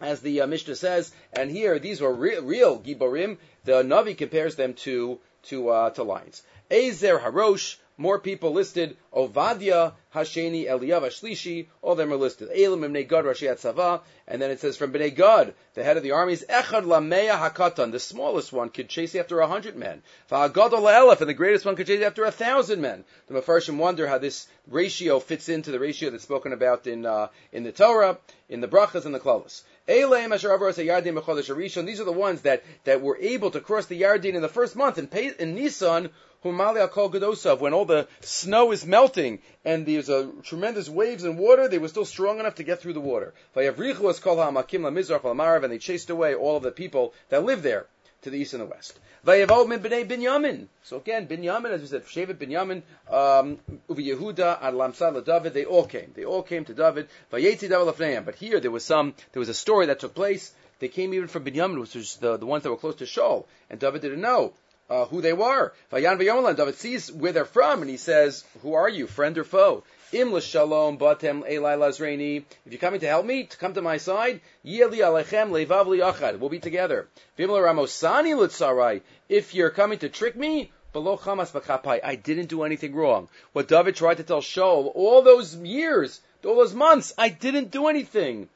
as 0.00 0.20
the 0.20 0.42
uh, 0.42 0.46
Mishnah 0.46 0.76
says. 0.76 1.12
And 1.32 1.50
here, 1.50 1.78
these 1.78 2.00
were 2.00 2.12
re- 2.12 2.38
real 2.38 2.78
Giborim. 2.78 3.38
The 3.64 3.82
Navi 3.82 4.16
compares 4.16 4.56
them 4.56 4.74
to 4.74 5.18
to 5.44 5.68
uh, 5.68 5.90
to 5.90 6.02
lions. 6.02 6.42
Ezer 6.70 7.18
Harosh, 7.18 7.76
more 7.98 8.18
people 8.18 8.52
listed. 8.52 8.96
Ovadia, 9.12 9.92
Hasheni, 10.14 10.66
Eliyav, 10.66 11.02
Ashlishi, 11.02 11.66
all 11.82 11.92
of 11.92 11.98
them 11.98 12.12
are 12.12 12.16
listed. 12.16 12.48
Elim, 12.50 12.80
Ibnei 12.80 13.06
Gad, 13.06 13.24
Rashi 13.24 13.48
Tzava, 13.48 14.00
and 14.26 14.40
then 14.40 14.50
it 14.50 14.60
says 14.60 14.76
from 14.76 14.92
Bnei 14.92 15.14
Gad, 15.14 15.54
the 15.74 15.84
head 15.84 15.96
of 15.96 16.02
the 16.02 16.12
armies, 16.12 16.44
Echad 16.48 16.84
Lameya 16.84 17.38
Hakatan, 17.38 17.92
the 17.92 18.00
smallest 18.00 18.52
one 18.52 18.70
could 18.70 18.88
chase 18.88 19.14
after 19.14 19.40
a 19.40 19.46
hundred 19.46 19.76
men. 19.76 20.02
Va'agad 20.30 20.70
Elef, 20.70 21.20
and 21.20 21.28
the 21.28 21.34
greatest 21.34 21.66
one 21.66 21.76
could 21.76 21.86
chase 21.86 22.02
after 22.02 22.24
a 22.24 22.30
thousand 22.30 22.80
men. 22.80 23.04
The 23.26 23.34
Mefarshim 23.34 23.76
wonder 23.76 24.06
how 24.06 24.18
this 24.18 24.46
ratio 24.68 25.18
fits 25.18 25.48
into 25.48 25.72
the 25.72 25.80
ratio 25.80 26.10
that's 26.10 26.22
spoken 26.22 26.52
about 26.52 26.86
in 26.86 27.04
uh, 27.04 27.28
in 27.52 27.64
the 27.64 27.72
Torah, 27.72 28.18
in 28.48 28.60
the 28.60 28.68
Brachas 28.68 29.04
and 29.04 29.14
the 29.14 29.20
Klaus. 29.20 29.64
These 29.88 30.04
are 30.04 32.04
the 32.04 32.14
ones 32.14 32.42
that, 32.42 32.62
that 32.84 33.00
were 33.00 33.16
able 33.16 33.50
to 33.52 33.60
cross 33.60 33.86
the 33.86 33.98
Yardin 33.98 34.34
in 34.34 34.42
the 34.42 34.48
first 34.48 34.76
month 34.76 34.98
in, 34.98 35.08
in 35.38 35.54
Nisan, 35.54 36.10
when 36.42 36.60
all 36.60 37.84
the 37.84 38.08
snow 38.20 38.72
is 38.72 38.86
melting 38.86 39.40
and 39.64 39.86
there's 39.86 40.08
a 40.08 40.30
tremendous 40.42 40.88
waves 40.88 41.24
and 41.24 41.38
water, 41.38 41.68
they 41.68 41.78
were 41.78 41.88
still 41.88 42.04
strong 42.04 42.38
enough 42.38 42.56
to 42.56 42.62
get 42.62 42.80
through 42.80 42.92
the 42.92 43.00
water. 43.00 43.34
And 43.56 45.72
they 45.72 45.78
chased 45.78 46.10
away 46.10 46.34
all 46.34 46.56
of 46.56 46.62
the 46.62 46.70
people 46.70 47.14
that 47.30 47.44
lived 47.44 47.62
there 47.62 47.86
to 48.22 48.30
the 48.30 48.38
east 48.38 48.52
and 48.52 48.62
the 48.62 48.66
west. 48.66 48.98
Binyamin. 49.24 50.68
So 50.84 50.96
again, 50.96 51.26
Binyamin, 51.26 51.70
as 51.70 51.80
we 51.80 51.86
said, 51.88 52.06
Shevet 52.06 52.34
Binyamin, 52.34 52.82
um, 53.10 53.58
Yehuda, 53.90 54.62
Ad 54.62 55.24
David, 55.24 55.54
they 55.54 55.64
all 55.64 55.86
came. 55.86 56.12
They 56.14 56.24
all 56.24 56.42
came 56.42 56.64
to 56.64 56.74
David. 56.74 57.08
But 57.30 57.42
here 57.42 58.60
there 58.60 58.70
was 58.70 58.84
some, 58.84 59.14
there 59.32 59.40
was 59.40 59.48
a 59.48 59.54
story 59.54 59.86
that 59.86 60.00
took 60.00 60.14
place. 60.14 60.52
They 60.78 60.88
came 60.88 61.14
even 61.14 61.28
from 61.28 61.44
Binyamin, 61.44 61.80
which 61.80 61.96
was 61.96 62.16
the, 62.16 62.36
the 62.36 62.46
ones 62.46 62.62
that 62.62 62.70
were 62.70 62.76
close 62.76 62.96
to 62.96 63.04
Shaul, 63.04 63.46
and 63.68 63.80
David 63.80 64.02
didn't 64.02 64.20
know. 64.20 64.52
Uh, 64.90 65.04
who 65.04 65.20
they 65.20 65.34
were. 65.34 65.72
Vayan 65.92 66.18
v'yomelan. 66.18 66.56
David 66.56 66.76
sees 66.76 67.12
where 67.12 67.32
they're 67.32 67.44
from, 67.44 67.82
and 67.82 67.90
he 67.90 67.98
says, 67.98 68.44
"Who 68.62 68.74
are 68.74 68.88
you, 68.88 69.06
friend 69.06 69.36
or 69.36 69.44
foe?" 69.44 69.84
Im 70.12 70.40
shalom 70.40 70.96
batem 70.96 71.46
elai 71.46 71.76
lazreini. 71.76 72.44
If 72.64 72.72
you're 72.72 72.80
coming 72.80 73.00
to 73.00 73.06
help 73.06 73.26
me, 73.26 73.44
to 73.44 73.56
come 73.58 73.74
to 73.74 73.82
my 73.82 73.98
side, 73.98 74.40
yeli 74.64 75.00
alechem 75.00 75.50
levav 75.50 75.86
achad. 75.86 76.38
We'll 76.38 76.48
be 76.48 76.60
together. 76.60 77.06
Vim 77.36 77.50
ramosani 77.50 78.32
litzarai. 78.32 79.02
If 79.28 79.54
you're 79.54 79.68
coming 79.68 79.98
to 79.98 80.08
trick 80.08 80.34
me, 80.34 80.72
below 80.92 81.16
chamas. 81.16 82.00
I 82.02 82.14
didn't 82.16 82.46
do 82.46 82.62
anything 82.62 82.94
wrong. 82.94 83.28
What 83.52 83.68
David 83.68 83.96
tried 83.96 84.16
to 84.16 84.22
tell 84.22 84.40
Shaul 84.40 84.90
all 84.94 85.22
those 85.22 85.54
years, 85.54 86.20
all 86.44 86.56
those 86.56 86.74
months, 86.74 87.12
I 87.18 87.28
didn't 87.28 87.70
do 87.70 87.88
anything. 87.88 88.48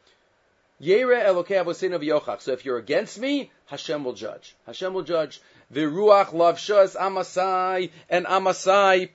Yere 0.81 1.20
elokei 1.20 1.61
of 1.61 2.02
yochach. 2.02 2.40
So 2.40 2.52
if 2.52 2.64
you're 2.64 2.79
against 2.79 3.19
me, 3.19 3.50
Hashem 3.67 4.02
will 4.05 4.14
judge. 4.14 4.56
Hashem 4.67 4.93
will 4.94 5.02
judge. 5.02 5.40
The 5.72 5.80
ruach 5.80 6.32
lavshas 6.32 6.96
amasai 6.96 7.90
and 8.10 8.26
amasai 8.26 9.08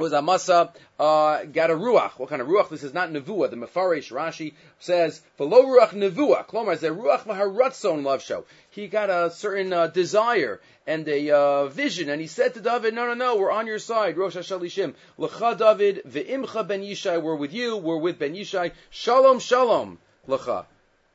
was 0.00 0.12
Amasa 0.14 0.72
uh, 0.98 1.44
got 1.44 1.70
a 1.70 1.74
ruach. 1.74 2.12
What 2.12 2.30
kind 2.30 2.40
of 2.40 2.48
ruach? 2.48 2.70
This 2.70 2.82
is 2.82 2.94
not 2.94 3.10
nevuah. 3.10 3.50
The 3.50 3.56
Mefarish 3.56 4.10
Rashi 4.10 4.54
says 4.78 5.20
below 5.36 5.64
ruach 5.64 5.90
nevuah. 5.90 6.46
Klomar 6.46 6.72
is 6.72 6.82
a 6.82 6.88
ruach 6.88 7.24
maharatzon 7.24 8.02
love 8.02 8.22
show. 8.22 8.44
He 8.70 8.88
got 8.88 9.10
a 9.10 9.30
certain 9.30 9.72
uh, 9.72 9.88
desire 9.88 10.60
and 10.86 11.06
a 11.06 11.30
uh, 11.30 11.66
vision, 11.66 12.08
and 12.08 12.20
he 12.20 12.26
said 12.26 12.54
to 12.54 12.60
David, 12.60 12.94
"No, 12.94 13.06
no, 13.06 13.14
no, 13.14 13.36
we're 13.36 13.52
on 13.52 13.66
your 13.66 13.78
side." 13.78 14.16
Rosh 14.16 14.36
Hashalishim, 14.36 14.94
lecha 15.18 15.58
David, 15.58 16.02
ve'imcha 16.08 16.66
ben 16.66 16.82
Yishai, 16.82 17.20
we're 17.20 17.36
with 17.36 17.52
you. 17.52 17.76
We're 17.76 17.98
with 17.98 18.18
ben 18.18 18.34
Yishai. 18.34 18.72
Shalom, 18.88 19.38
shalom, 19.38 19.98
lecha. 20.26 20.64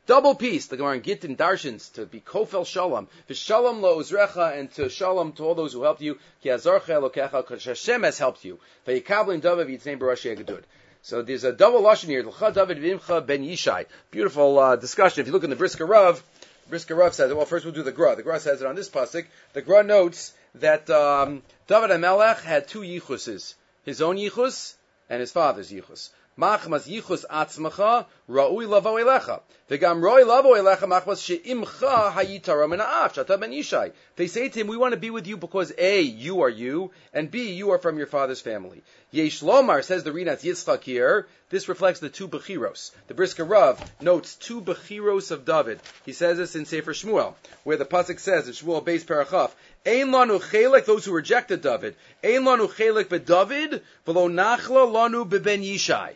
Double 0.08 0.36
peace. 0.36 0.68
The 0.68 0.78
Gemara 0.78 0.96
in 0.96 1.02
Gittin 1.02 1.36
Darshins 1.36 1.92
to 1.94 2.06
be 2.06 2.20
kofel 2.20 2.66
shalom, 2.66 3.08
v'shalom 3.30 3.82
lo 3.82 4.00
uzrecha, 4.00 4.58
and 4.58 4.72
to 4.74 4.90
shalom 4.90 5.32
to 5.34 5.44
all 5.44 5.56
those 5.56 5.74
who 5.74 5.84
helped 5.84 6.02
you. 6.02 6.20
Ki 6.44 6.50
azarcha 6.50 6.90
elokecha, 6.90 7.38
because 7.38 7.64
Hashem 7.66 8.04
has 8.04 8.20
helped 8.20 8.46
you. 8.46 8.60
V'yikablim 8.88 9.42
david 9.42 9.68
v'yitzneim 9.68 9.98
barashi 9.98 10.38
agadud. 10.38 10.64
So 11.02 11.22
there's 11.22 11.44
a 11.44 11.54
double 11.54 11.82
lashon 11.82 12.10
here. 12.10 12.24
L'cha 12.24 12.52
David 12.52 12.80
v'imcha 12.80 13.26
ben 13.26 13.44
Yishai. 13.44 13.86
Beautiful 14.12 14.58
uh, 14.60 14.76
discussion. 14.76 15.22
If 15.22 15.28
you 15.28 15.34
look 15.34 15.44
in 15.44 15.50
the 15.50 15.56
Brisker 15.56 15.86
Rav, 15.86 16.24
Brisker 16.70 16.96
Rav 16.96 17.14
says, 17.14 17.32
well, 17.34 17.46
first 17.46 17.64
we'll 17.64 17.76
do 17.76 17.84
the 17.84 17.92
Gra. 17.92 18.16
The 18.16 18.24
Gra 18.24 18.40
says 18.40 18.62
it 18.62 18.68
on 18.68 18.76
this 18.76 18.90
pasuk. 18.90 19.26
The 19.54 19.62
Gra 19.62 19.84
notes 19.84 20.34
that 20.56 20.90
um, 20.90 21.44
David 21.68 21.92
HaMelech 21.92 22.42
had 22.42 22.68
two 22.68 22.82
yichuses. 22.82 23.54
His 23.84 24.02
own 24.02 24.18
yichus 24.18 24.74
and 25.08 25.20
his 25.20 25.32
father's 25.32 25.72
yichus. 25.72 26.10
Machmas 26.38 26.86
yichus 26.86 27.24
atzmacha 27.32 28.06
ra'ui 28.30 28.68
lavo 28.68 28.96
elecha. 28.96 29.40
V'gam 29.70 30.02
roi 30.02 30.26
lavo 30.26 30.54
elecha 30.54 30.86
machmas 30.86 31.24
she'imcha 31.24 32.12
hayitara 32.12 32.70
min 32.70 32.80
ha'af 32.80 33.16
shata 33.16 33.40
ben 33.40 33.52
yishai. 33.52 33.94
They 34.18 34.28
say 34.28 34.50
to 34.50 34.60
him, 34.60 34.68
we 34.68 34.76
want 34.76 34.92
to 34.92 35.00
be 35.00 35.12
with 35.12 35.28
you 35.28 35.38
because 35.38 35.72
A, 35.78 36.02
you 36.02 36.42
are 36.42 36.50
you, 36.50 36.92
and 37.14 37.32
B, 37.32 37.54
you 37.54 37.72
are 37.72 37.78
from 37.78 37.98
your 37.98 38.08
father's 38.08 38.42
family. 38.42 38.84
Yesh 39.12 39.40
Lomar, 39.40 39.82
says 39.82 40.04
the 40.04 40.12
Rinat 40.12 40.44
Yitzchak 40.44 40.84
here, 40.84 41.26
this 41.50 41.70
reflects 41.70 42.02
the 42.02 42.10
two 42.10 42.28
Bechiros. 42.28 42.92
The 43.08 43.14
Brisker 43.14 43.46
Rav 43.46 43.82
notes 44.02 44.36
two 44.36 44.60
Bechiros 44.60 45.32
of 45.32 45.46
David. 45.46 45.80
He 46.06 46.12
says 46.12 46.38
this 46.38 46.58
in 46.58 46.66
Sefer 46.66 46.92
Shmuel, 46.92 47.36
where 47.64 47.78
the 47.78 47.86
Pasuk 47.86 48.20
says 48.20 48.50
in 48.50 48.54
Shmuel 48.54 48.84
Beis 48.84 49.06
Parachaf, 49.06 49.52
Ein 49.86 50.08
lanu 50.08 50.42
chelek, 50.42 50.84
those 50.84 51.06
who 51.06 51.14
rejected 51.14 51.62
David. 51.62 51.96
Ein 52.22 52.44
lanu 52.44 52.68
chelek 52.68 53.08
David, 53.26 53.82
v'lo 54.06 54.30
nachla 54.30 54.86
lanu 54.92 55.24
beben 55.24 55.62
Yishai. 55.62 56.16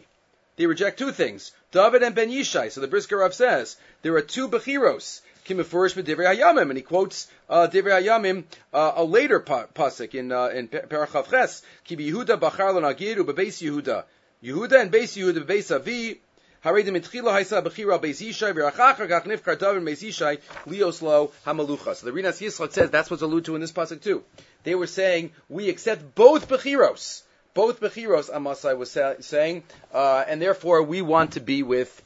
They 0.59 0.65
reject 0.65 0.99
two 0.99 1.13
things, 1.13 1.53
David 1.71 2.03
and 2.03 2.13
Ben 2.13 2.29
Yishai. 2.29 2.69
So 2.69 2.81
the 2.81 2.89
Brisker 2.89 3.15
Rav 3.15 3.33
says, 3.33 3.77
there 4.01 4.13
are 4.15 4.21
two 4.21 4.49
Bechiros. 4.49 5.21
And 5.47 6.77
he 6.77 6.81
quotes 6.81 7.27
uh, 7.49 7.69
Divrei 7.71 8.03
Hayamim, 8.03 8.43
uh, 8.73 8.91
a 8.97 9.03
later 9.05 9.39
pasuk 9.39 10.13
in 10.15 10.33
uh, 10.33 10.47
in 10.47 10.67
Parachav 10.67 11.29
Ches, 11.29 11.63
Yehuda 11.87 12.37
bachar 12.37 12.73
l'nagiru 12.73 13.23
bebeis 13.23 13.63
Yehuda, 13.63 14.03
Yehuda 14.43 14.81
and 14.81 14.91
beis 14.91 15.15
Yehuda 15.15 15.45
bebeis 15.45 15.73
Avi, 15.73 16.19
Haredim 16.65 17.01
itchila 17.01 17.31
haisa 17.31 17.63
bechira 17.63 17.97
beis 17.97 18.21
Yishai 18.21 18.53
v'rachachar 18.53 19.07
kach 19.07 19.23
nifkar 19.27 19.57
David 19.57 19.83
beis 19.83 20.03
Yishai 20.03 20.41
lioslo 20.67 21.31
hamalucha. 21.45 21.95
So 21.95 22.05
the 22.05 22.11
Rinas 22.11 22.41
Yisrael 22.41 22.69
says 22.69 22.89
that's 22.89 23.09
what's 23.09 23.23
alluded 23.23 23.45
to 23.45 23.55
in 23.55 23.61
this 23.61 23.71
pasuk 23.71 24.01
too. 24.01 24.25
They 24.63 24.75
were 24.75 24.87
saying 24.87 25.31
we 25.47 25.69
accept 25.69 26.15
both 26.15 26.49
bechiros 26.49 27.23
both 27.53 27.79
Bechiros 27.79 28.29
Amasai 28.29 28.77
was 28.77 28.97
saying, 29.25 29.63
uh, 29.93 30.23
and 30.27 30.41
therefore 30.41 30.83
we 30.83 31.01
want 31.01 31.33
to 31.33 31.39
be 31.39 31.63
with, 31.63 32.01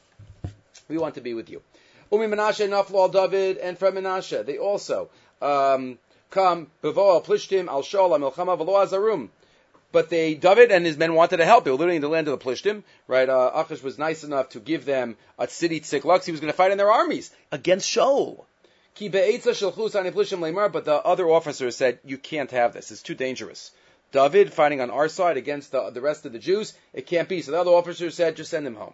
we 0.87 0.97
want 0.97 1.15
to 1.15 1.21
be 1.21 1.33
with 1.33 1.49
you. 1.49 1.61
Umi 2.11 2.27
Menashe 2.27 2.67
naflu 2.67 2.95
al 2.95 3.09
David, 3.09 3.57
and 3.57 3.77
from 3.77 3.95
Menashe, 3.95 4.45
they 4.45 4.57
also 4.57 5.09
um, 5.41 5.97
come 6.29 6.67
bevo 6.81 7.13
al 7.13 7.21
plishtim 7.21 7.67
al 7.67 7.81
shol 7.81 8.11
al 8.11 8.19
milchama 8.19 8.57
v'lo 8.57 8.85
azarum. 8.85 9.29
But 9.93 10.09
they, 10.09 10.33
David 10.33 10.71
and 10.71 10.85
his 10.87 10.97
men 10.97 11.13
wanted 11.13 11.37
to 11.37 11.45
help. 11.45 11.65
They 11.65 11.71
were 11.71 11.77
living 11.77 11.97
in 11.97 12.01
the 12.01 12.09
land 12.09 12.27
of 12.27 12.39
the 12.39 12.43
Plishtim, 12.43 12.81
right? 13.07 13.29
Uh, 13.29 13.51
Achish 13.53 13.83
was 13.83 13.99
nice 13.99 14.23
enough 14.23 14.49
to 14.49 14.59
give 14.59 14.85
them 14.85 15.15
a 15.37 15.47
city 15.47 15.81
tziklux. 15.81 16.25
He 16.25 16.31
was 16.31 16.41
going 16.41 16.51
to 16.51 16.57
fight 16.57 16.71
in 16.71 16.79
their 16.79 16.91
armies 16.91 17.29
against 17.51 17.87
Shaul. 17.87 18.43
But 18.99 19.11
the 20.85 21.01
other 21.05 21.29
officers 21.29 21.75
said, 21.75 21.99
you 22.03 22.17
can't 22.17 22.49
have 22.49 22.73
this. 22.73 22.91
It's 22.91 23.03
too 23.03 23.13
dangerous. 23.13 23.69
David 24.13 24.53
fighting 24.53 24.79
on 24.79 24.91
our 24.91 25.09
side 25.09 25.37
against 25.37 25.71
the, 25.71 25.89
the 25.89 25.99
rest 25.99 26.25
of 26.25 26.31
the 26.31 26.39
Jews, 26.39 26.73
it 26.93 27.07
can't 27.07 27.27
be. 27.27 27.41
So 27.41 27.51
the 27.51 27.59
other 27.59 27.71
officers 27.71 28.15
said, 28.15 28.35
just 28.37 28.51
send 28.51 28.65
him 28.65 28.75
home. 28.75 28.93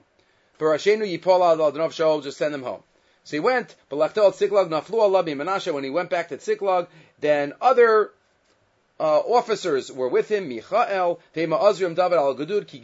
Just 0.59 2.37
send 2.37 2.55
him 2.55 2.63
home. 2.63 2.83
So 3.25 3.35
he 3.35 3.39
went, 3.39 3.75
but 3.89 3.97
when 3.97 5.83
he 5.83 5.89
went 5.89 6.09
back 6.09 6.29
to 6.29 6.37
Tziklag, 6.37 6.87
then 7.19 7.53
other 7.61 8.11
uh, 8.99 9.19
officers 9.19 9.91
were 9.91 10.07
with 10.07 10.29
him, 10.29 10.47
Michael, 10.49 11.19
David 11.33 11.53
al 11.53 12.35
Gadur, 12.35 12.65
Ki 12.65 12.79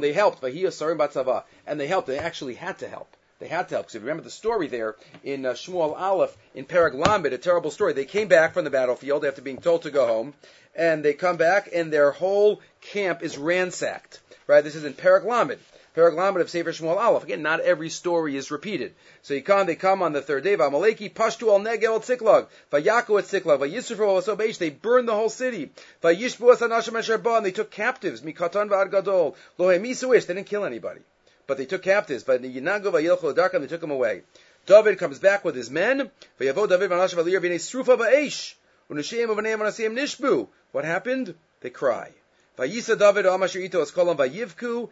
they 0.00 0.12
helped, 0.12 0.42
and 0.44 1.80
they 1.80 1.86
helped, 1.86 2.06
they 2.08 2.18
actually 2.18 2.54
had 2.54 2.78
to 2.80 2.88
help. 2.88 3.16
They 3.42 3.48
had 3.48 3.68
to 3.70 3.74
help. 3.74 3.86
Because 3.86 3.96
if 3.96 4.02
you 4.02 4.06
remember 4.06 4.22
the 4.22 4.30
story 4.30 4.68
there 4.68 4.94
in 5.24 5.44
uh, 5.44 5.54
Shmuel 5.54 5.98
Aleph, 5.98 6.36
in 6.54 6.64
Perek 6.64 6.94
Lamed, 6.94 7.26
a 7.26 7.38
terrible 7.38 7.72
story. 7.72 7.92
They 7.92 8.04
came 8.04 8.28
back 8.28 8.54
from 8.54 8.62
the 8.62 8.70
battlefield 8.70 9.24
after 9.24 9.42
being 9.42 9.58
told 9.58 9.82
to 9.82 9.90
go 9.90 10.06
home, 10.06 10.32
and 10.76 11.04
they 11.04 11.12
come 11.12 11.38
back, 11.38 11.68
and 11.74 11.92
their 11.92 12.12
whole 12.12 12.60
camp 12.80 13.20
is 13.24 13.36
ransacked. 13.36 14.20
Right? 14.46 14.62
This 14.62 14.76
is 14.76 14.84
in 14.84 14.94
Perek 14.94 15.24
Lamed. 15.24 15.58
Paraglamet 15.96 16.40
of 16.40 16.50
Sefer 16.50 16.70
Shmuel 16.70 16.96
Aleph. 16.96 17.24
Again, 17.24 17.42
not 17.42 17.58
every 17.58 17.90
story 17.90 18.36
is 18.36 18.52
repeated. 18.52 18.94
So 19.22 19.34
you 19.34 19.42
come, 19.42 19.66
they 19.66 19.74
come 19.74 20.02
on 20.02 20.12
the 20.12 20.22
third 20.22 20.44
day. 20.44 20.56
Vamaleki 20.56 21.12
pashtu 21.12 21.48
al 21.48 21.58
negel 21.58 21.96
at 21.96 22.02
Siklag. 22.02 22.46
Vayaku 22.70 23.18
at 23.18 23.24
Siklag. 23.24 23.58
Vayisrufo 23.58 24.28
al 24.28 24.36
They 24.36 24.70
burned 24.70 25.08
the 25.08 25.14
whole 25.14 25.28
city. 25.28 25.72
Vayishbu 26.00 26.52
as 26.52 26.60
anashim 26.60 27.36
and 27.36 27.44
they 27.44 27.50
took 27.50 27.72
captives. 27.72 28.20
Mikatan 28.20 28.68
va'ad 28.68 28.92
gadol. 28.92 29.36
Lo 29.58 29.68
They 29.68 29.78
didn't 29.78 30.44
kill 30.44 30.64
anybody. 30.64 31.00
But 31.46 31.58
they 31.58 31.66
took 31.66 31.82
captives. 31.82 32.24
But 32.24 32.42
the 32.42 32.54
Yinago 32.54 32.92
vayilchu 32.92 33.34
darkam, 33.34 33.60
they 33.60 33.66
took 33.66 33.80
them 33.80 33.90
away. 33.90 34.22
David 34.66 34.98
comes 34.98 35.18
back 35.18 35.44
with 35.44 35.56
his 35.56 35.70
men. 35.70 36.10
What 40.72 40.84
happened? 40.84 41.34
They 41.60 41.70
cry. 41.70 42.10
Vayivku 42.58 44.90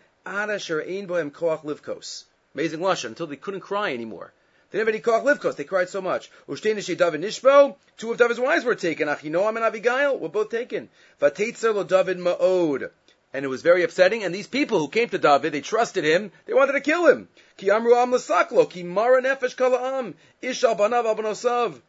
Amazing 2.53 2.81
lashon 2.81 3.05
until 3.05 3.27
they 3.27 3.37
couldn't 3.37 3.61
cry 3.61 3.93
anymore. 3.93 4.33
They 4.71 4.79
didn't 4.79 4.95
have 4.95 4.95
any 4.95 5.03
koach 5.03 5.25
livkos. 5.25 5.57
They 5.57 5.65
cried 5.65 5.89
so 5.89 6.01
much. 6.01 6.31
David 6.49 7.21
Nishbo. 7.21 7.77
Two 7.97 8.13
of 8.13 8.19
David's 8.19 8.41
wives 8.41 8.65
were 8.65 8.75
taken. 8.75 9.09
Achinoam 9.09 9.57
and 9.57 9.65
Abigail 9.65 10.19
were 10.19 10.29
both 10.29 10.51
taken. 10.51 10.89
Vatetzer 11.21 11.75
lo 11.75 11.85
David 11.85 12.19
ma'od. 12.19 12.91
And 13.33 13.45
it 13.45 13.49
was 13.49 13.63
very 13.63 13.85
upsetting. 13.85 14.25
And 14.25 14.35
these 14.35 14.47
people 14.47 14.79
who 14.79 14.89
came 14.89 15.09
to 15.09 15.19
David, 15.19 15.53
they 15.53 15.61
trusted 15.61 16.05
him. 16.05 16.33
They 16.47 16.55
wanted 16.55 16.73
to 16.73 16.81
kill 16.81 17.07
him. 17.07 17.29
Ki 17.57 17.71
amru 17.71 17.95
am 17.95 18.13
l'saklo. 18.13 18.69
Ki 18.69 18.83
mara 18.83 19.23
nefesh 19.23 19.57
kala'am. 19.57 20.15
Ishal 20.43 20.77
banav 20.77 21.05
abonosav. 21.05 21.81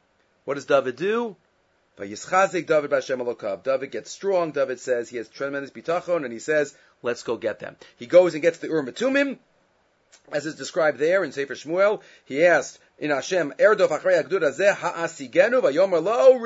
What 0.46 0.56
does 0.56 0.66
David 0.66 0.96
do? 0.96 1.36
Vayischazik 1.98 2.68
David 2.68 2.92
b'Hashem 2.92 3.24
alokav. 3.24 3.64
David 3.64 3.92
gets 3.92 4.12
strong. 4.12 4.52
David 4.52 4.80
says 4.80 5.10
he 5.10 5.18
has 5.18 5.28
tremendous 5.30 5.72
bitachon, 5.72 6.24
and 6.24 6.32
he 6.32 6.40
says, 6.40 6.76
Let's 7.02 7.24
go 7.24 7.38
get 7.38 7.60
them. 7.60 7.76
He 7.98 8.06
goes 8.06 8.34
and 8.34 8.42
gets 8.42 8.60
the 8.60 8.68
Urim 8.68 8.88
as 10.32 10.46
is 10.46 10.56
described 10.56 10.98
there 10.98 11.24
in 11.24 11.32
Sefer 11.32 11.56
Shmuel. 11.56 12.02
He 12.26 12.46
asked 12.46 12.80
in 13.00 13.10
Hashem, 13.10 13.54
Erdof 13.58 13.90
achrei 13.90 14.24
agdur 14.24 14.42
azeh 14.42 14.74
ha'asigenu 14.74 15.62
v'yomer 15.62 16.04
lo 16.04 16.38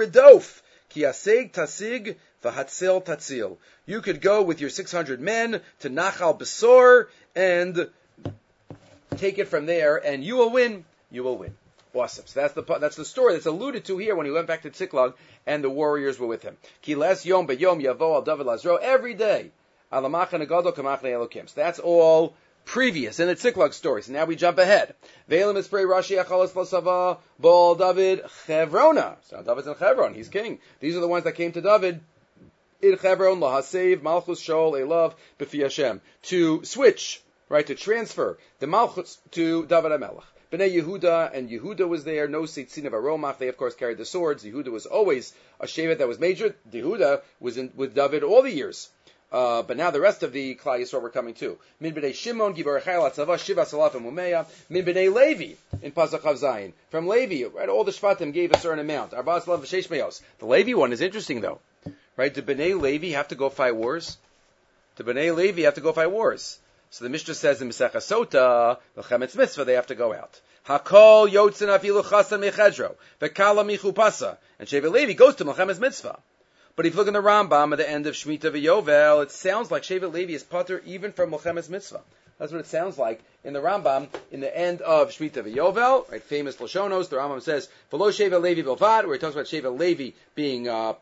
ki 0.95 1.01
asig 1.01 1.51
tasig 1.51 2.15
v'hatzil 2.41 3.03
tatzil. 3.03 3.57
You 3.85 4.01
could 4.01 4.21
go 4.21 4.41
with 4.41 4.61
your 4.61 4.69
600 4.69 5.19
men 5.19 5.61
to 5.81 5.89
Nachal 5.89 6.39
Besor 6.39 7.07
and 7.35 7.89
take 9.17 9.37
it 9.37 9.49
from 9.49 9.65
there, 9.65 9.97
and 9.97 10.23
you 10.23 10.37
will 10.37 10.51
win. 10.51 10.85
You 11.11 11.23
will 11.23 11.37
win. 11.37 11.55
Awesome. 11.93 12.25
So 12.27 12.39
that's 12.39 12.53
the 12.53 12.63
that's 12.79 12.95
the 12.95 13.05
story 13.05 13.33
that's 13.33 13.45
alluded 13.45 13.85
to 13.85 13.97
here 13.97 14.15
when 14.15 14.25
he 14.25 14.31
went 14.31 14.47
back 14.47 14.63
to 14.63 14.69
Tziklag 14.69 15.13
and 15.45 15.63
the 15.63 15.69
warriors 15.69 16.17
were 16.17 16.27
with 16.27 16.43
him. 16.43 16.57
Ki 16.81 16.95
les 16.95 17.25
yom 17.25 17.47
yavo 17.47 18.15
al 18.15 18.21
David 18.21 18.47
lazro 18.47 18.79
every 18.81 19.13
day 19.13 19.51
so 19.91 21.53
that's 21.55 21.79
all 21.79 22.33
previous 22.65 23.19
in 23.19 23.27
the 23.27 23.36
Tziklag 23.36 23.74
story. 23.74 24.03
So 24.03 24.12
now 24.12 24.25
we 24.25 24.36
jump 24.36 24.57
ahead. 24.57 24.95
Ve'elim 25.29 25.55
Ispray 25.55 25.86
Rashi 25.86 26.22
Achalas 26.22 26.51
Losava 26.51 27.19
Baal 27.39 27.75
David 27.75 28.24
Chevrona. 28.48 29.15
So 29.24 29.41
David's 29.41 29.67
in 29.67 29.75
Chevron. 29.75 30.13
He's 30.13 30.29
king. 30.29 30.60
These 30.79 30.95
are 30.95 31.00
the 31.00 31.07
ones 31.07 31.24
that 31.24 31.34
came 31.34 31.51
to 31.53 31.62
David 31.62 32.01
in 32.81 32.98
Chevron 32.98 33.39
Lahasev 33.39 34.01
Malchus 34.01 34.41
Shaul 34.41 34.74
Elav 34.74 35.13
B'fi 35.39 35.62
Hashem 35.62 36.01
to 36.24 36.65
switch 36.65 37.22
right 37.48 37.65
to 37.67 37.75
transfer 37.75 38.38
the 38.60 38.67
Malchus 38.67 39.19
to 39.31 39.65
David 39.67 39.91
Amelech. 39.91 40.24
Bnei 40.51 40.81
Yehuda 40.81 41.34
and 41.34 41.50
Yehuda 41.50 41.88
was 41.88 42.03
there. 42.03 42.27
No 42.27 42.43
Seitzin 42.43 42.86
of 42.86 42.93
Aromach. 42.93 43.38
They 43.38 43.48
of 43.48 43.57
course 43.57 43.75
carried 43.75 43.98
the 43.98 44.05
swords. 44.05 44.43
Yehuda 44.43 44.72
was 44.72 44.86
always 44.86 45.34
a 45.60 45.65
shevet 45.65 45.98
that 46.00 46.07
was 46.07 46.19
major. 46.19 46.55
Yehuda 46.72 47.22
was 47.39 47.57
in, 47.57 47.72
with 47.75 47.95
David 47.95 48.24
all 48.24 48.41
the 48.41 48.51
years. 48.51 48.89
Uh, 49.35 49.63
but 49.63 49.75
now 49.75 49.91
the 49.91 49.99
rest 49.99 50.23
of 50.23 50.31
the 50.31 50.55
Klal 50.55 50.79
Yisrael 50.79 51.01
were 51.01 51.09
coming 51.09 51.33
too. 51.33 51.57
Min 51.81 51.93
b'nei 51.93 52.15
Shimon, 52.15 52.55
Gibor 52.55 52.81
Chayil 52.81 53.11
Atzava, 53.11 53.37
Shiva 53.37 53.63
Salaf 53.63 53.93
and 53.93 54.05
Mumeya. 54.05 54.45
Min 54.69 54.85
b'nei 54.85 55.13
Levi 55.13 55.55
in 55.81 55.91
Pasach 55.91 56.21
Chav 56.21 56.39
Zayin. 56.39 56.71
From 56.89 57.05
Levi, 57.05 57.43
right? 57.43 57.67
All 57.67 57.83
the 57.83 57.91
Shvatim 57.91 58.31
gave 58.31 58.53
a 58.53 58.57
certain 58.57 58.79
amount. 58.79 59.13
Arba 59.13 59.41
Salav 59.41 59.59
v'Sheish 59.59 59.89
Meyos. 59.89 60.21
The 60.39 60.45
Levi 60.45 60.73
one 60.73 60.93
is 60.93 61.01
interesting 61.01 61.41
though, 61.41 61.59
right? 62.15 62.33
Do 62.33 62.41
b'nei 62.43 62.79
Levi 62.79 63.07
have 63.07 63.27
to 63.27 63.35
go 63.35 63.49
fight 63.49 63.75
wars? 63.75 64.15
Do 64.95 65.03
b'nei 65.03 65.35
Levi 65.35 65.63
have 65.63 65.75
to 65.75 65.81
go 65.81 65.91
fight 65.91 66.11
wars? 66.11 66.57
So 66.91 67.03
the 67.03 67.09
Mishnah 67.09 67.33
says 67.33 67.61
in 67.61 67.67
Masechah 67.67 67.97
Sota, 67.97 68.77
the 68.95 69.01
Chemetz 69.01 69.35
Mitzvah, 69.35 69.65
they 69.65 69.73
have 69.73 69.87
to 69.87 69.95
go 69.95 70.13
out. 70.13 70.39
Hakol 70.65 71.29
Yotzin 71.29 71.77
Afilu 71.77 72.03
Chasan 72.05 72.39
Mechedro, 72.49 72.95
Vekala 73.19 73.65
Michupasa, 73.65 74.37
and 74.59 74.69
Sheva 74.69 74.89
Levi 74.89 75.11
goes 75.11 75.35
to 75.35 75.43
Melchemes 75.43 75.81
Mitzvah. 75.81 76.19
But 76.75 76.86
if 76.86 76.94
you 76.94 76.98
look 76.98 77.08
in 77.08 77.13
the 77.13 77.22
Rambam 77.22 77.72
at 77.72 77.77
the 77.77 77.89
end 77.89 78.05
of 78.05 78.15
Shemitah 78.15 78.51
v'Yovel, 78.51 79.24
it 79.24 79.32
sounds 79.32 79.72
like 79.72 79.84
Shevet 79.84 80.12
Levi 80.12 80.34
is 80.34 80.44
putter 80.44 80.82
even 80.86 81.13
from 81.13 81.32
Milchemes 81.32 81.70
Mitzvah. 81.70 82.01
That's 82.38 82.51
what 82.51 82.60
it 82.60 82.67
sounds 82.67 82.98
like 82.98 83.22
in 83.46 83.53
the 83.53 83.62
Rambam 83.62 84.10
in 84.29 84.41
the 84.41 84.58
end 84.58 84.82
of 84.82 85.12
Shemitah 85.12 85.44
v'Yovel, 85.44 86.12
right? 86.12 86.22
Famous 86.22 86.58
Lashonos. 86.58 87.08
The 87.08 87.15
Rambam 87.15 87.41
says, 87.41 87.70
"V'lo 87.94 88.10
Shevet 88.10 88.41
Levi 88.41 88.62
Bilvad," 88.62 89.05
where 89.05 89.13
he 89.13 89.20
talks 89.20 89.36
about 89.36 89.46
Shevet 89.46 89.79
Levi 89.79 90.17
being 90.36 90.67
uh, 90.67 90.96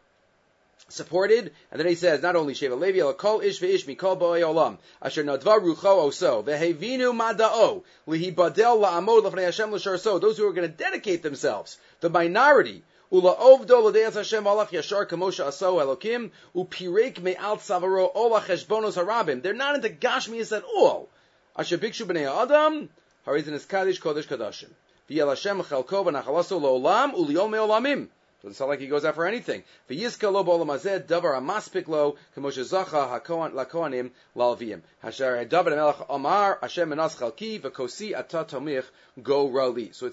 supported, 0.90 1.52
and 1.72 1.80
then 1.80 1.88
he 1.88 1.96
says 1.96 2.22
not 2.22 2.36
only 2.36 2.54
Sheva 2.54 2.80
Levi, 2.80 3.02
but 3.02 3.18
Kol 3.18 3.42
Ish 3.42 3.60
ve'ish 3.60 3.86
Mikol 3.86 4.20
Bo'ei 4.20 4.42
Olam, 4.42 4.78
Asher 5.02 5.24
Nadvar 5.24 5.60
Rucho 5.60 6.08
Oso, 6.08 6.44
Vehevinu 6.44 7.18
Mada'o, 7.18 7.84
Lihibadel 8.08 8.80
La'amod 8.80 9.24
L'fnei 9.24 9.46
Hashem 9.46 9.74
L'shar 9.74 9.98
So, 9.98 10.20
those 10.20 10.38
who 10.38 10.48
are 10.48 10.54
going 10.54 10.70
to 10.70 10.78
dedicate 10.78 11.24
themselves, 11.24 11.80
the 12.02 12.12
minority 12.12 12.84
Ula 13.14 13.36
ovdo 13.38 13.80
l'deas 13.80 14.16
Hashem 14.16 14.44
alach 14.46 14.70
yashar 14.72 15.08
kamosha 15.08 15.46
aso 15.46 15.76
elokim 15.78 16.32
upirek 16.56 17.22
me'al 17.22 17.58
tzavaro 17.58 18.10
ola 18.16 18.42
cheshbonos 18.42 18.96
harabim. 18.98 19.44
They're 19.44 19.54
not 19.54 19.76
into 19.76 19.90
gashmias 19.90 20.52
at 20.58 20.64
all. 20.64 21.10
Asher 21.56 21.78
bikshu 21.78 22.08
b'nei 22.08 22.26
adam 22.26 22.90
harizin 23.28 23.54
kaddish 23.68 24.02
kodesh 24.02 24.26
kadashim. 24.26 24.72
V'yel 25.08 25.30
Hashem 25.30 25.62
chelko 25.62 26.04
v'nachalaso 26.04 26.60
lo'olam 26.60 27.14
u'liol 27.14 27.52
me'olamim. 27.52 28.08
Doesn't 28.44 28.68
like 28.68 28.82
he 28.82 28.88
goes 28.88 29.06
out 29.06 29.16
for 29.16 29.26
anything. 29.26 29.64
So 29.88 29.94
it 29.96 30.06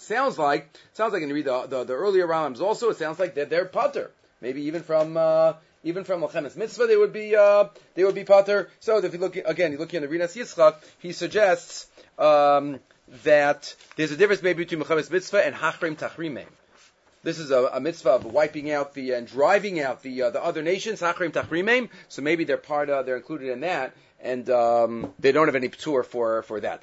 sounds 0.02 0.38
like 0.38 0.68
sounds 0.92 1.12
like 1.12 1.20
when 1.20 1.28
you 1.28 1.34
read 1.34 1.44
the, 1.44 1.66
the, 1.66 1.84
the 1.84 1.94
earlier 1.94 2.28
Rambams 2.28 2.60
also 2.60 2.90
it 2.90 2.99
sounds 2.99 3.18
like 3.18 3.34
they're, 3.34 3.46
they're 3.46 3.64
putter. 3.64 4.12
Maybe 4.40 4.62
even 4.62 4.84
from 4.84 5.16
uh, 5.16 5.54
even 5.82 6.04
from 6.04 6.20
Melchemes 6.20 6.54
Mitzvah 6.54 6.87
they 6.87 6.96
would 6.96 7.12
be 7.12 7.34
uh, 7.34 7.64
they 7.96 8.04
would 8.04 8.14
be 8.14 8.22
putter. 8.22 8.70
So 8.78 8.99
if 8.99 9.12
you 9.12 9.18
look 9.18 9.34
again, 9.34 9.72
you 9.72 9.78
look 9.78 9.92
in 9.92 10.02
the 10.02 10.08
Rinas 10.08 10.37
Yitzchak, 10.37 10.76
he 11.00 11.10
suggests 11.12 11.88
um, 12.16 12.78
that 13.25 13.75
there's 13.96 14.12
a 14.12 14.16
difference 14.16 14.40
maybe 14.40 14.62
between 14.62 14.80
Melchemes 14.80 15.10
Mitzvah 15.10 15.44
and 15.44 15.52
Hachrim 15.52 15.96
Tachrimim. 15.96 16.46
This 17.22 17.38
is 17.38 17.50
a, 17.50 17.66
a, 17.66 17.80
mitzvah 17.80 18.10
of 18.10 18.24
wiping 18.24 18.70
out 18.70 18.94
the 18.94 19.12
and 19.12 19.26
driving 19.26 19.78
out 19.80 20.02
the 20.02 20.22
uh, 20.22 20.30
the 20.30 20.42
other 20.42 20.62
nations. 20.62 21.00
So 21.00 22.22
maybe 22.22 22.44
they're 22.44 22.56
part 22.56 22.88
of, 22.88 23.04
they're 23.04 23.16
included 23.16 23.50
in 23.50 23.60
that, 23.60 23.94
and 24.22 24.48
um, 24.48 25.12
they 25.18 25.32
don't 25.32 25.46
have 25.46 25.54
any 25.54 25.68
tour 25.68 26.02
for 26.02 26.42
for 26.42 26.60
that 26.60 26.82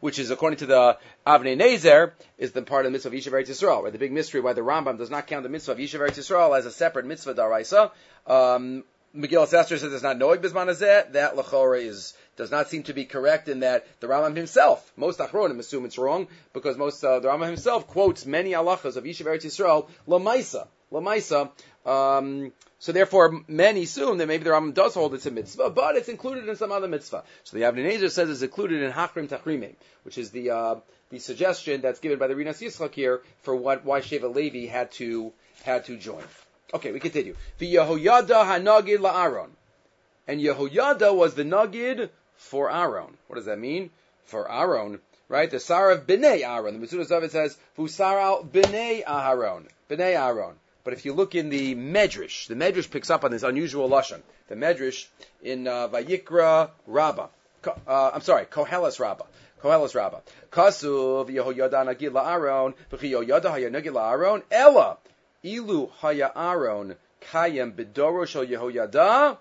which 0.00 0.18
is 0.18 0.30
according 0.30 0.58
to 0.58 0.66
the 0.66 0.98
Avnei 1.26 1.58
Nezer 1.58 2.12
is 2.36 2.52
the 2.52 2.60
part 2.62 2.84
of 2.84 2.92
the 2.92 2.96
mitzvah 2.96 3.08
of 3.08 3.14
Yishav 3.14 3.32
Eretz 3.32 3.48
Yisrael, 3.48 3.82
right? 3.82 3.92
The 3.92 3.98
big 3.98 4.12
mystery 4.12 4.42
why 4.42 4.52
the 4.52 4.60
Rambam 4.60 4.98
does 4.98 5.10
not 5.10 5.26
count 5.26 5.42
the 5.42 5.48
mitzvah 5.48 5.72
of 5.72 5.78
Yishav 5.78 6.00
Eretz 6.00 6.18
Yisrael 6.18 6.58
as 6.58 6.66
a 6.66 6.70
separate 6.70 7.06
mitzvah 7.06 7.34
daraisa. 7.34 7.92
Um, 8.26 8.84
Megillah 9.16 9.52
Esther 9.52 9.76
says 9.76 9.92
it's 9.92 10.04
not 10.04 10.18
noig 10.18 10.38
bisman 10.38 10.68
hazeh. 10.68 11.12
That 11.12 11.34
lachora 11.34 11.82
is 11.82 12.14
does 12.36 12.52
not 12.52 12.70
seem 12.70 12.84
to 12.84 12.92
be 12.92 13.04
correct 13.04 13.48
in 13.48 13.60
that 13.60 13.84
the 14.00 14.06
Rambam 14.06 14.36
himself, 14.36 14.92
most 14.96 15.18
achronim 15.18 15.58
assume 15.58 15.84
it's 15.84 15.98
wrong 15.98 16.28
because 16.52 16.76
most 16.76 17.02
uh, 17.02 17.18
the 17.18 17.28
Rambam 17.28 17.46
himself 17.46 17.88
quotes 17.88 18.24
many 18.24 18.52
halachas 18.52 18.96
of 18.96 19.02
Yishuv 19.02 19.26
Eretz 19.26 19.44
Yisrael 19.44 19.88
lamaisa 20.06 20.68
lamaisa. 20.92 21.50
Um, 21.84 22.52
so 22.78 22.92
therefore, 22.92 23.42
many 23.48 23.82
assume 23.82 24.18
that 24.18 24.28
maybe 24.28 24.44
the 24.44 24.50
Rambam 24.50 24.74
does 24.74 24.94
hold 24.94 25.12
it's 25.14 25.26
a 25.26 25.32
mitzvah, 25.32 25.70
but 25.70 25.96
it's 25.96 26.08
included 26.08 26.48
in 26.48 26.54
some 26.54 26.70
other 26.70 26.88
mitzvah. 26.88 27.24
So 27.42 27.56
the 27.56 27.64
Avnei 27.64 27.98
says 28.10 28.30
it's 28.30 28.42
included 28.42 28.80
in 28.80 28.92
Hakrim 28.92 29.28
Tachrimim, 29.28 29.74
which 30.04 30.18
is 30.18 30.30
the 30.30 30.50
uh, 30.50 30.76
the 31.10 31.18
suggestion 31.18 31.80
that's 31.80 31.98
given 31.98 32.20
by 32.20 32.28
the 32.28 32.36
Rinas 32.36 32.60
Yitzchak 32.60 32.94
here 32.94 33.22
for 33.42 33.56
what 33.56 33.84
why 33.84 34.02
Sheva 34.02 34.32
Levi 34.32 34.70
had 34.70 34.92
to 34.92 35.32
had 35.64 35.86
to 35.86 35.96
join. 35.96 36.22
Okay, 36.72 36.92
we 36.92 37.00
continue. 37.00 37.34
The 37.58 37.74
Yehoyada 37.74 38.44
Hanagid 38.44 38.98
La'aron. 38.98 39.50
And 40.28 40.40
Yehoyada 40.40 41.14
was 41.14 41.34
the 41.34 41.42
Nagid 41.42 42.10
for 42.36 42.70
Aaron. 42.70 43.16
What 43.26 43.36
does 43.36 43.46
that 43.46 43.58
mean? 43.58 43.90
For 44.26 44.50
Aaron, 44.50 45.00
right? 45.28 45.50
The 45.50 45.58
Sar 45.58 45.90
of 45.90 46.06
Bnei 46.06 46.46
Aaron. 46.46 46.80
The 46.80 46.86
Metzudas 46.86 47.08
David 47.08 47.32
says, 47.32 47.56
Fusar 47.76 48.46
Bnei 48.46 49.04
Aharon. 49.04 49.64
Bnei 49.88 50.14
Aaron. 50.14 50.54
But 50.84 50.92
if 50.92 51.04
you 51.04 51.12
look 51.12 51.34
in 51.34 51.50
the 51.50 51.74
Medrash, 51.74 52.46
the 52.46 52.54
Medrash 52.54 52.90
picks 52.90 53.10
up 53.10 53.24
on 53.24 53.32
this 53.32 53.42
unusual 53.42 53.88
lashon. 53.88 54.22
The 54.48 54.54
Medrash 54.54 55.06
in 55.42 55.66
uh, 55.66 55.88
Vayikra 55.88 56.70
Rabbah. 56.86 57.26
Uh, 57.86 58.10
I'm 58.14 58.22
sorry, 58.22 58.46
Koheles 58.46 58.98
Rabbah. 58.98 59.24
Koheles 59.62 59.94
Rabbah. 59.94 60.20
Kasuv 60.50 61.28
Yehoyada 61.28 61.84
Nagid 61.84 62.12
La'aron. 62.12 62.74
V'chi 62.90 63.10
Yehoyada 63.10 63.46
Hayanagid 63.46 63.92
La'aron. 63.92 64.42
Ella. 64.50 64.96
Ilu 65.44 65.90
haya 66.00 66.32
Aaron 66.34 66.96
kayem 67.32 67.76
shel 68.28 68.46
Yehoyada, 68.46 69.38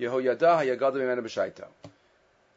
Yehoyada 0.00 0.58
hayagadav 0.58 0.96
imenu 0.96 1.22
b'shaito. 1.22 1.66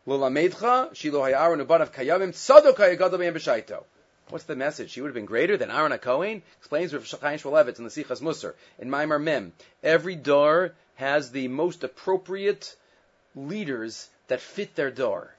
L'lamedcha 0.07 0.91
shilo 0.93 1.21
haya 1.21 1.37
Aaron 1.37 1.65
ubanav 1.65 1.91
tzadok 1.91 2.75
hayagadav 2.75 3.19
imenu 3.19 3.33
b'shaito. 3.33 3.83
What's 4.29 4.45
the 4.45 4.55
message? 4.55 4.91
She 4.91 5.01
would 5.01 5.09
have 5.09 5.15
been 5.15 5.25
greater 5.25 5.57
than 5.57 5.69
Aaron 5.69 5.91
HaKohen? 5.91 6.41
Explains 6.59 6.93
Rav 6.93 7.05
Chaim 7.19 7.37
Shmulevitz 7.37 7.79
in 7.79 7.83
the 7.83 7.89
Sichas 7.89 8.21
Musar. 8.21 8.53
In 8.79 8.89
Maimar 8.89 9.21
Mem, 9.21 9.51
every 9.83 10.15
door 10.15 10.71
has 10.95 11.31
the 11.31 11.49
most 11.49 11.83
appropriate 11.83 12.73
leaders 13.35 14.09
that 14.27 14.39
fit 14.39 14.73
their 14.75 14.89
door. 14.89 15.33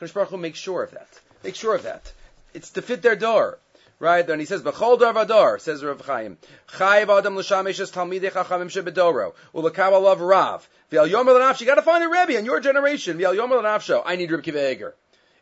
Kodesh 0.00 0.14
Baruch 0.14 0.30
Hu 0.30 0.38
makes 0.38 0.58
sure 0.58 0.82
of 0.82 0.92
that. 0.92 1.08
Make 1.44 1.56
sure 1.56 1.74
of 1.74 1.82
that. 1.82 2.10
It's 2.54 2.70
to 2.70 2.82
fit 2.82 3.02
their 3.02 3.16
door. 3.16 3.58
Right? 4.00 4.26
Then 4.26 4.38
he 4.38 4.44
says, 4.44 4.62
B'chol 4.62 4.98
dar 5.00 5.12
vadar, 5.12 5.60
says 5.60 5.82
Rav 5.82 6.00
Chaim. 6.02 6.38
Chayiv 6.68 7.18
adam 7.18 7.36
l'shamesh 7.36 7.80
es 7.80 7.90
talmidei 7.90 8.30
chachamim 8.30 8.70
shebedoro. 8.70 9.34
Ulakabal 9.54 10.06
of 10.06 10.20
Rav. 10.20 10.68
V'al 10.92 11.08
yomer 11.08 11.34
l'nafsho, 11.38 11.62
you 11.62 11.66
gotta 11.66 11.82
find 11.82 12.04
a 12.04 12.08
Rebbe 12.08 12.38
in 12.38 12.44
your 12.44 12.60
generation. 12.60 13.18
V'al 13.18 13.34
yomer 13.34 13.60
l'nafsho, 13.60 14.02
I 14.06 14.16
need 14.16 14.30
Reb 14.30 14.44
Kiva 14.44 14.70
Eger. 14.70 14.94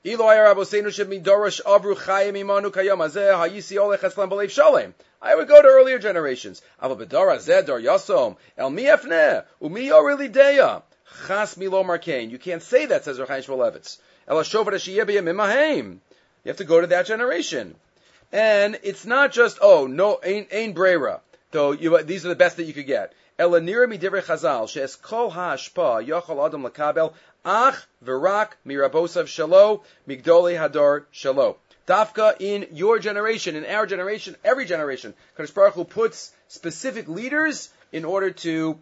I 0.09 0.15
would 5.35 5.49
go 5.49 5.63
to 5.63 5.69
earlier 5.69 5.99
generations. 5.99 6.63
Ava 6.81 6.95
bedara 6.95 7.39
zeh 7.39 7.67
dar 7.67 7.81
yasom. 7.81 8.37
El 8.57 8.71
mi 8.71 8.85
efneh. 8.85 9.45
Umi 9.61 9.89
yorili 9.89 10.33
deya. 10.33 10.83
Chas 11.27 11.57
milo 11.57 11.83
markain. 11.83 12.31
You 12.31 12.39
can't 12.39 12.63
say 12.63 12.87
that, 12.87 13.03
says 13.03 13.19
Rav 13.19 13.27
Chaim 13.27 13.43
Shmulevitz. 13.43 13.99
El 14.29 14.37
hashovat 14.37 14.75
hashiyebiyam 14.75 15.27
imaheim. 15.27 15.99
You 16.45 16.51
have 16.51 16.59
to 16.59 16.65
go 16.65 16.81
to 16.81 16.87
that 16.87 17.07
generation. 17.07 17.75
And 18.33 18.79
it's 18.83 19.07
not 19.07 19.33
just, 19.33 19.59
oh, 19.61 19.87
no, 19.87 20.19
ain't, 20.23 20.49
ain't 20.53 20.75
brera. 20.75 21.21
So 21.53 21.73
you, 21.73 22.03
these 22.03 22.27
are 22.27 22.29
the 22.29 22.37
best 22.37 22.57
that 22.59 22.65
you 22.65 22.73
could 22.73 22.87
get. 22.87 23.13
Elanira 23.39 23.87
midivrei 23.87 24.23
chazal, 24.23 24.69
she'es 24.69 24.97
kol 24.97 25.31
ha'ashpa, 25.31 26.07
yochol 26.07 26.47
adam 26.47 26.63
lakabel, 26.65 27.15
ach 27.45 27.77
v'rak 28.05 28.53
mirabosav 28.67 29.25
shalo, 29.25 29.83
migdoli 30.09 30.59
hador 30.59 31.05
shalo. 31.13 31.57
Dafka 31.87 32.35
in 32.41 32.67
your 32.73 32.99
generation, 32.99 33.55
in 33.55 33.65
our 33.65 33.87
generation, 33.87 34.35
every 34.45 34.65
generation, 34.65 35.15
Kadosh 35.39 35.55
Baruch 35.55 35.75
Hu 35.75 35.85
puts 35.85 36.33
specific 36.49 37.09
leaders 37.09 37.71
in 37.93 38.05
order 38.05 38.33
to 38.33 38.79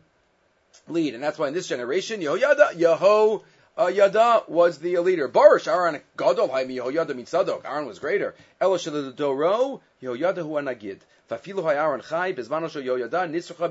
lead. 0.88 1.14
And 1.14 1.22
that's 1.22 1.38
why 1.38 1.48
in 1.48 1.54
this 1.54 1.68
generation, 1.68 2.20
Yehoyada, 2.20 2.72
Yeho, 2.72 3.42
uh, 3.78 3.86
Yada 3.86 4.44
was 4.48 4.78
the 4.78 4.98
leader. 4.98 5.28
Barish 5.28 5.66
Aaron 5.66 6.00
Gadol 6.16 6.48
Haimi 6.48 6.76
Yehoyada 6.76 7.10
Mitzadok. 7.10 7.64
Aaron 7.64 7.87
was 7.87 7.98
greater. 7.98 8.34
Elosh 8.60 9.16
Doro 9.16 9.80
Yehoyada 10.02 10.38
Hu 10.38 10.50
Anagid. 10.50 10.98
Fafilu 11.30 11.64
Hay 11.64 11.76
Aaron 11.76 12.00
Chai 12.00 12.32
Bezmano 12.32 12.70
Shel 12.70 12.82
Yehoyada 12.82 13.28
Nisrucha 13.28 13.68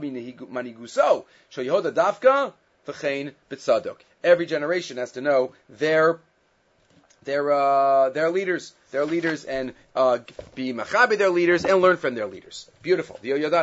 Maniguso 0.51 1.25
Shel 1.49 1.65
Yehoda 1.65 1.91
Davka 1.91 2.53
V'chein 2.87 3.33
Bitzadok. 3.49 3.97
Every 4.23 4.45
generation 4.45 4.97
has 4.97 5.13
to 5.13 5.21
know 5.21 5.53
their 5.69 6.19
their 7.23 7.51
uh, 7.51 8.09
their 8.09 8.29
leaders, 8.29 8.73
their 8.91 9.05
leaders, 9.05 9.43
and 9.43 9.73
uh, 9.95 10.19
be 10.55 10.73
machabi 10.73 11.17
their 11.17 11.29
leaders 11.29 11.65
and 11.65 11.81
learn 11.81 11.97
from 11.97 12.15
their 12.15 12.27
leaders. 12.27 12.69
Beautiful. 12.81 13.19
Then 13.21 13.38
we 13.38 13.43
have 13.43 13.55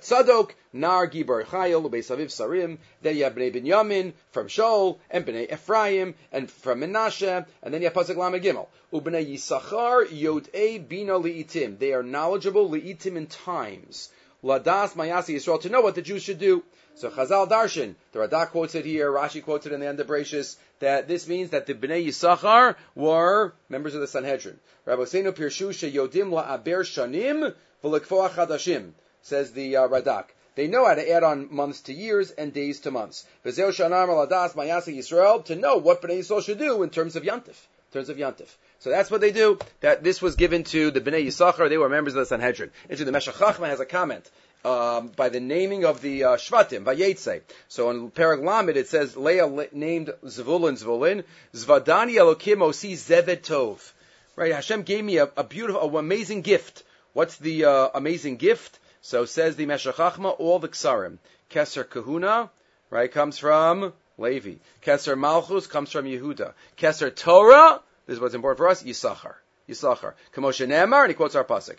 Tzadok, 0.00 0.50
Nar 0.72 1.08
Gibor 1.08 1.44
Chayil, 1.44 1.82
Saviv 1.82 2.28
Sarim. 2.28 2.78
Then 3.02 3.16
you 3.16 3.24
have 3.24 3.34
Bnei 3.34 3.54
Binyamin 3.54 4.12
from 4.32 4.48
Shaul 4.48 4.98
and 5.10 5.26
Bnei 5.26 5.52
Ephraim 5.52 6.14
and 6.32 6.50
from 6.50 6.80
Menashe, 6.80 7.46
and 7.62 7.74
then 7.74 7.82
you 7.82 7.88
have 7.88 7.94
Pasuk 7.94 8.16
Lamed 8.16 8.42
Gimel. 8.42 8.68
Ubnei 8.92 9.34
Yisachar 9.34 10.06
Yod 10.10 10.48
E 10.54 10.78
Bina 10.78 11.14
Liitim. 11.14 11.78
They 11.78 11.92
are 11.92 12.02
knowledgeable 12.02 12.70
Liitim 12.70 13.16
in 13.16 13.26
times. 13.26 14.10
Ladas 14.42 14.94
Mayasi 14.94 15.34
Yisrael 15.34 15.60
to 15.62 15.68
know 15.68 15.80
what 15.80 15.94
the 15.94 16.02
Jews 16.02 16.22
should 16.22 16.38
do. 16.38 16.62
So 16.98 17.10
Chazal 17.10 17.48
Darshan, 17.48 17.94
the 18.10 18.18
Radak 18.18 18.48
quotes 18.48 18.74
it 18.74 18.84
here, 18.84 19.08
Rashi 19.12 19.40
quotes 19.40 19.66
it 19.66 19.72
in 19.72 19.78
the 19.78 19.86
end 19.86 20.00
of 20.00 20.08
Bereshis, 20.08 20.56
that 20.80 21.06
this 21.06 21.28
means 21.28 21.50
that 21.50 21.66
the 21.66 21.74
Bnei 21.74 22.04
Yisachar 22.04 22.74
were 22.96 23.52
members 23.68 23.94
of 23.94 24.00
the 24.00 24.08
Sanhedrin. 24.08 24.58
Rabbi 24.84 25.02
Seinu 25.02 25.30
Pirshu 25.30 25.68
Yodim 25.92 26.36
Aber 26.36 26.82
Shanim 26.82 27.54
V'Lekfoa 27.84 28.30
Chadashim, 28.30 28.90
says 29.22 29.52
the 29.52 29.76
uh, 29.76 29.86
Radak. 29.86 30.24
They 30.56 30.66
know 30.66 30.86
how 30.86 30.94
to 30.94 31.08
add 31.08 31.22
on 31.22 31.54
months 31.54 31.82
to 31.82 31.92
years 31.92 32.32
and 32.32 32.52
days 32.52 32.80
to 32.80 32.90
months. 32.90 33.24
V'Zeu 33.44 33.68
Shanam 33.68 34.08
Ladas 34.08 34.54
Mayasi 34.54 34.98
Yisrael, 34.98 35.44
to 35.44 35.54
know 35.54 35.76
what 35.76 36.02
Bnei 36.02 36.18
Yisrael 36.18 36.44
should 36.44 36.58
do 36.58 36.82
in 36.82 36.90
terms 36.90 37.14
of 37.14 37.22
Yantif. 37.22 37.46
In 37.90 37.92
terms 37.92 38.08
of 38.08 38.16
Yantif. 38.16 38.48
So 38.80 38.90
that's 38.90 39.08
what 39.08 39.20
they 39.20 39.30
do. 39.30 39.60
That 39.82 40.02
this 40.02 40.20
was 40.20 40.34
given 40.34 40.64
to 40.64 40.90
the 40.90 41.00
Bnei 41.00 41.26
Yisachar. 41.26 41.68
They 41.68 41.78
were 41.78 41.88
members 41.88 42.14
of 42.14 42.20
the 42.20 42.26
Sanhedrin. 42.26 42.72
Actually, 42.90 43.04
the 43.04 43.12
Meshech 43.12 43.34
Chachma 43.34 43.68
has 43.68 43.78
a 43.78 43.86
comment 43.86 44.28
um, 44.64 45.08
by 45.08 45.28
the 45.28 45.40
naming 45.40 45.84
of 45.84 46.00
the 46.00 46.24
uh, 46.24 46.36
Shvatim, 46.36 46.84
Vayetze. 46.84 47.42
So 47.68 47.90
in 47.90 48.10
Perek 48.10 48.44
Lamed 48.44 48.76
it 48.76 48.88
says 48.88 49.16
Leah 49.16 49.68
named 49.72 50.12
Zvulun 50.24 50.82
Zvulun, 50.82 51.24
Zvadani 51.54 52.14
Elokim 52.14 52.58
Osi 52.58 52.92
Zevet 52.92 53.42
Tov. 53.42 53.92
Right, 54.36 54.52
Hashem 54.52 54.82
gave 54.82 55.04
me 55.04 55.18
a, 55.18 55.28
a 55.36 55.44
beautiful, 55.44 55.82
a 55.82 55.98
amazing 55.98 56.42
gift. 56.42 56.84
What's 57.12 57.36
the 57.38 57.64
uh, 57.64 57.88
amazing 57.94 58.36
gift? 58.36 58.78
So 59.00 59.24
says 59.24 59.56
the 59.56 59.66
Meshech 59.66 59.96
Chachma, 59.96 60.38
all 60.38 60.58
the 60.58 60.68
Ksarim. 60.68 61.18
Keser 61.50 61.88
Kahuna, 61.88 62.50
right, 62.90 63.10
comes 63.10 63.38
from 63.38 63.92
Levi. 64.18 64.56
Keser 64.82 65.16
Malchus 65.18 65.66
comes 65.66 65.90
from 65.90 66.04
Yehuda. 66.04 66.52
Keser 66.76 67.14
Torah, 67.14 67.80
this 68.06 68.14
is 68.14 68.20
what's 68.20 68.34
important 68.34 68.58
for 68.58 68.68
us, 68.68 68.82
Yisachar. 68.82 69.34
Yisachar. 69.68 70.14
Kamosha 70.34 70.66
Nemar, 70.66 71.02
and 71.02 71.10
he 71.10 71.14
quotes 71.14 71.34
our 71.34 71.44
pasuk. 71.44 71.76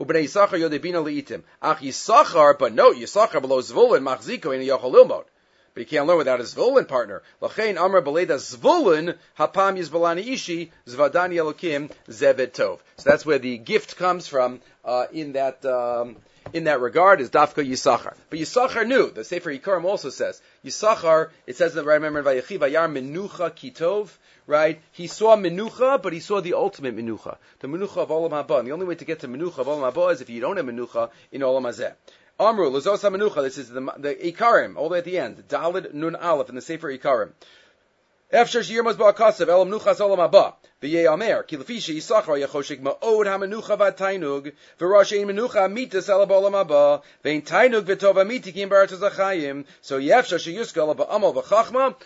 Ubnei 0.00 0.24
Yisachar 0.24 0.58
yodebina 0.58 1.04
liitim. 1.04 1.42
Ach 1.60 1.78
Yisachar, 1.78 2.58
but 2.58 2.72
no, 2.72 2.90
Yisachar 2.92 3.42
below 3.42 3.60
Zvulun 3.60 4.02
machziko 4.02 4.54
in 4.54 4.66
yochel 4.66 4.94
ilmod. 4.94 5.24
But 5.74 5.80
he 5.80 5.84
can't 5.84 6.06
learn 6.06 6.16
without 6.16 6.40
his 6.40 6.54
Zvulun 6.54 6.88
partner. 6.88 7.22
Lachein 7.42 7.78
Amr 7.78 8.00
Beleda 8.00 8.38
Zvulun 8.38 9.18
Hapam 9.38 9.78
Yizbalani 9.78 10.26
Ishi 10.26 10.72
Zvadani 10.86 11.34
Elokim 11.34 11.92
Zevet 12.08 12.52
Tov. 12.52 12.78
So 12.96 13.10
that's 13.10 13.26
where 13.26 13.38
the 13.38 13.58
gift 13.58 13.98
comes 13.98 14.26
from 14.26 14.62
uh, 14.86 15.04
in 15.12 15.32
that 15.32 15.64
um, 15.66 16.16
in 16.52 16.64
that 16.64 16.80
regard 16.80 17.20
is 17.20 17.30
Dafka 17.30 17.66
Yisachar. 17.66 18.14
But 18.28 18.38
Yisachar 18.38 18.86
knew. 18.86 19.10
The 19.10 19.24
Sefer 19.24 19.50
Yikarim 19.50 19.84
also 19.84 20.10
says 20.10 20.40
Yisachar. 20.64 21.30
It 21.46 21.56
says 21.56 21.74
that 21.74 21.86
I 21.86 21.94
remember 21.94 22.20
in 22.20 22.24
Vayechi 22.24 22.58
Vayar 22.58 22.90
Menucha 22.90 23.50
Kitov 23.50 24.10
right? 24.50 24.80
He 24.90 25.06
saw 25.06 25.36
Menucha, 25.36 26.02
but 26.02 26.12
he 26.12 26.18
saw 26.18 26.40
the 26.40 26.54
ultimate 26.54 26.96
Menucha, 26.96 27.36
the 27.60 27.68
Menucha 27.68 27.98
of 27.98 28.08
Olam 28.08 28.30
Haba. 28.30 28.58
And 28.58 28.68
the 28.68 28.72
only 28.72 28.84
way 28.84 28.96
to 28.96 29.04
get 29.04 29.20
to 29.20 29.28
Menucha 29.28 29.58
of 29.58 29.68
Olam 29.68 29.90
Haba 29.90 30.12
is 30.12 30.20
if 30.20 30.28
you 30.28 30.40
don't 30.40 30.56
have 30.56 30.66
Menucha 30.66 31.10
in 31.30 31.42
Olam 31.42 31.62
Hazeh. 31.62 31.94
Amru, 32.38 32.70
Lazosa 32.70 33.14
Menucha, 33.14 33.42
this 33.42 33.58
is 33.58 33.68
the, 33.68 33.80
the 33.98 34.14
Ikarim, 34.14 34.76
all 34.76 34.88
the 34.88 34.94
way 34.94 34.98
at 34.98 35.04
the 35.04 35.18
end, 35.18 35.44
Dalid 35.48 35.94
Nun 35.94 36.16
Aleph 36.16 36.48
in 36.48 36.56
the 36.56 36.62
Sefer 36.62 36.96
Ikarim. 36.96 37.30
Efshar 38.32 38.62
shiyirmos 38.62 38.94
ba'akasav 38.94 39.48
elam 39.48 39.68
nuchas 39.68 39.98
olam 39.98 40.18
haba. 40.18 40.54
V'yei 40.80 41.12
amer, 41.12 41.42
ki 41.42 41.56
lefisha 41.56 41.92
yisachar 41.92 42.38
ma'od 42.80 43.26
menucha 43.26 43.76
ba'olam 46.28 46.52
haba, 46.52 47.02
v'ein 47.24 47.42
tainug 47.44 47.86
v'tov 47.86 48.14
zachayim, 49.00 49.64
so 49.80 49.98
ba'amal 49.98 51.34
v'chachma. 51.34 51.96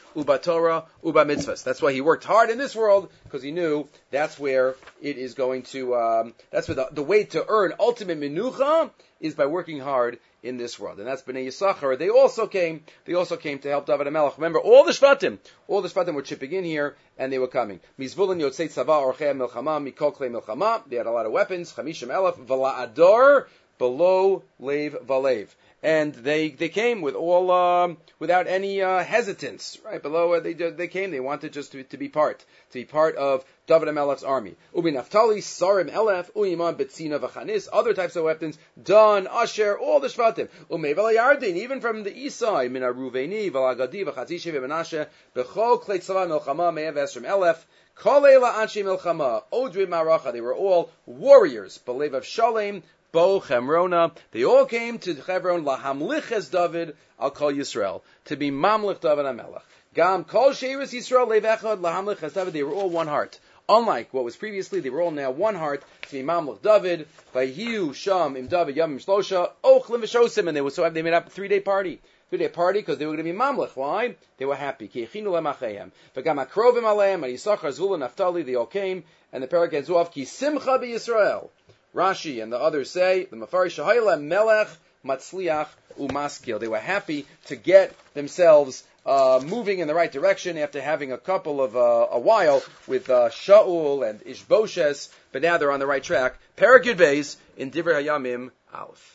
That's 1.62 1.82
why 1.82 1.92
he 1.92 2.00
worked 2.00 2.24
hard 2.24 2.48
in 2.48 2.56
this 2.56 2.74
world, 2.74 3.10
because 3.24 3.42
he 3.42 3.50
knew 3.50 3.86
that's 4.10 4.38
where 4.38 4.76
it 5.02 5.18
is 5.18 5.34
going 5.34 5.64
to, 5.64 5.94
um, 5.94 6.34
that's 6.50 6.68
where 6.68 6.76
the, 6.76 6.88
the 6.90 7.02
way 7.02 7.24
to 7.24 7.44
earn 7.46 7.74
ultimate 7.78 8.18
menucha 8.18 8.90
is 9.20 9.34
by 9.34 9.44
working 9.44 9.80
hard 9.80 10.18
in 10.44 10.58
this 10.58 10.78
world. 10.78 10.98
And 10.98 11.08
that's 11.08 11.22
Bnei 11.22 11.46
Yisachar. 11.46 11.98
They 11.98 12.10
also 12.10 12.46
came, 12.46 12.84
they 13.06 13.14
also 13.14 13.36
came 13.36 13.58
to 13.60 13.68
help 13.68 13.86
David 13.86 14.06
HaMelech. 14.06 14.36
Remember, 14.36 14.60
all 14.60 14.84
the 14.84 14.92
Shvatim, 14.92 15.38
all 15.66 15.80
the 15.80 15.88
Shvatim 15.88 16.14
were 16.14 16.22
chipping 16.22 16.52
in 16.52 16.64
here, 16.64 16.96
and 17.18 17.32
they 17.32 17.38
were 17.38 17.48
coming. 17.48 17.80
Mizvulin 17.98 18.40
Yotzei 18.40 18.68
Tzava 18.68 19.02
Orchei 19.02 19.34
Milchama, 19.34 19.82
Mikol 19.82 20.14
Klei 20.14 20.30
Milchama. 20.30 20.82
They 20.86 20.96
had 20.96 21.06
a 21.06 21.10
lot 21.10 21.26
of 21.26 21.32
weapons. 21.32 21.72
Chamishim 21.72 22.08
Elef, 22.08 22.36
Vala 22.36 22.84
Ador, 22.84 23.48
below 23.78 24.42
Lev 24.60 24.92
Valev 25.06 25.48
and 25.84 26.14
they 26.14 26.48
they 26.48 26.70
came 26.70 27.02
with 27.02 27.14
all 27.14 27.50
um, 27.50 27.98
without 28.18 28.46
any 28.48 28.80
uh, 28.80 29.04
hesitance, 29.04 29.78
right? 29.84 30.02
Below 30.02 30.40
they 30.40 30.54
they 30.54 30.88
came, 30.88 31.10
they 31.10 31.20
wanted 31.20 31.52
just 31.52 31.72
to, 31.72 31.84
to 31.84 31.98
be 31.98 32.08
part 32.08 32.40
to 32.70 32.78
be 32.78 32.86
part 32.86 33.16
of 33.16 33.44
David 33.66 33.88
Amelech's 33.88 34.24
army. 34.24 34.56
Ubi 34.74 34.92
Naftali, 34.92 35.38
Sarim 35.38 35.90
Elef, 35.90 36.32
Uyiman 36.32 36.74
Betzina 36.76 37.18
Vachanis, 37.20 37.68
other 37.70 37.92
types 37.92 38.16
of 38.16 38.24
weapons, 38.24 38.58
Don, 38.82 39.26
Asher, 39.26 39.78
all 39.78 40.00
the 40.00 40.08
Shvatim. 40.08 40.48
Umevel 40.70 41.14
Yardin, 41.14 41.56
even 41.56 41.80
from 41.80 42.02
the 42.02 42.14
east 42.14 42.38
side, 42.38 42.72
Valagadi, 42.72 44.04
Vachatzishi, 44.04 44.52
Menashe, 44.52 45.06
Bechol 45.34 45.82
Kleit 45.82 46.00
Tzava 46.00 46.26
Milchama, 46.26 46.74
Me'av 46.74 47.12
from 47.12 47.24
Elef, 47.24 47.64
Kolela 47.96 48.52
Anshi 48.54 48.82
Milchama, 48.82 49.44
Odri 49.52 49.86
Maracha, 49.86 50.32
they 50.32 50.40
were 50.40 50.54
all 50.54 50.90
warriors, 51.06 51.78
Belev 51.86 52.14
of 52.14 52.26
Shalem, 52.26 52.82
Bo 53.14 53.38
Chevrona. 53.38 54.10
They 54.32 54.44
all 54.44 54.66
came 54.66 54.98
to 54.98 55.14
Hebron 55.14 55.64
lahamliches 55.64 56.50
David 56.50 56.96
I'll 57.16 57.30
call 57.30 57.52
Yisrael 57.52 58.02
to 58.24 58.34
be 58.34 58.50
mamlich 58.50 58.98
David 58.98 59.24
Amelech. 59.24 59.62
Gam 59.94 60.24
kol 60.24 60.50
sheiris 60.50 60.92
Yisrael 60.92 61.28
levechad 61.28 61.80
lahamliches 61.80 62.34
David. 62.34 62.54
They 62.54 62.64
were 62.64 62.72
all 62.72 62.90
one 62.90 63.06
heart. 63.06 63.38
Unlike 63.68 64.12
what 64.12 64.24
was 64.24 64.34
previously, 64.34 64.80
they 64.80 64.90
were 64.90 65.00
all 65.00 65.12
now 65.12 65.30
one 65.30 65.54
heart 65.54 65.84
to 66.08 66.10
be 66.10 66.24
mamlich 66.24 66.60
David. 66.60 67.06
Vayu 67.32 67.94
Sham 67.94 68.36
im 68.36 68.48
David 68.48 68.74
Yamim 68.74 69.00
Shlosha 69.00 69.52
Ochlim 69.62 70.02
v'Shosim, 70.02 70.48
and 70.48 70.56
they 70.56 70.60
were 70.60 70.72
so 70.72 70.90
they 70.90 71.02
made 71.02 71.14
up 71.14 71.28
a 71.28 71.30
three 71.30 71.46
day 71.46 71.60
party. 71.60 72.00
Three 72.30 72.38
day 72.38 72.48
party 72.48 72.80
because 72.80 72.98
they 72.98 73.06
were 73.06 73.12
going 73.12 73.24
to 73.24 73.32
be 73.32 73.38
mamlich. 73.38 73.76
Why? 73.76 74.16
They 74.38 74.44
were 74.44 74.56
happy. 74.56 74.88
Ki 74.88 75.06
echinu 75.06 75.26
lemachayim. 75.26 75.92
V'gam 76.16 76.44
akrovim 76.44 76.82
aleim 76.82 77.22
and 77.22 77.32
Yisachar 77.32 77.70
Zvul 77.70 77.92
and 77.92 78.00
Naphtali. 78.00 78.42
They 78.42 78.56
all 78.56 78.66
came, 78.66 79.04
and 79.32 79.40
the 79.40 79.46
parak 79.46 79.72
ends 79.72 79.88
off 79.88 80.12
ki 80.12 80.24
simcha 80.24 80.80
Yisrael. 80.80 81.50
Rashi 81.94 82.42
and 82.42 82.52
the 82.52 82.58
others 82.58 82.90
say 82.90 83.24
the 83.24 83.36
Mafari 83.36 83.70
Shahayla 83.70 84.20
Melech 84.20 84.68
Matzliach 85.04 85.68
Umaskil. 85.98 86.58
They 86.58 86.68
were 86.68 86.78
happy 86.78 87.26
to 87.46 87.56
get 87.56 87.94
themselves 88.14 88.82
uh, 89.06 89.40
moving 89.44 89.78
in 89.78 89.88
the 89.88 89.94
right 89.94 90.10
direction 90.10 90.56
after 90.58 90.80
having 90.80 91.12
a 91.12 91.18
couple 91.18 91.62
of 91.62 91.76
uh, 91.76 92.08
a 92.10 92.18
while 92.18 92.62
with 92.86 93.10
uh, 93.10 93.28
Shaul 93.28 94.08
and 94.08 94.20
Ishboshes, 94.20 95.10
but 95.30 95.42
now 95.42 95.58
they're 95.58 95.72
on 95.72 95.80
the 95.80 95.86
right 95.86 96.02
track. 96.02 96.38
Paragud 96.56 97.36
in 97.56 97.70
Divrei 97.70 98.02
Hayamim 98.02 98.50
Aleph. 98.72 99.14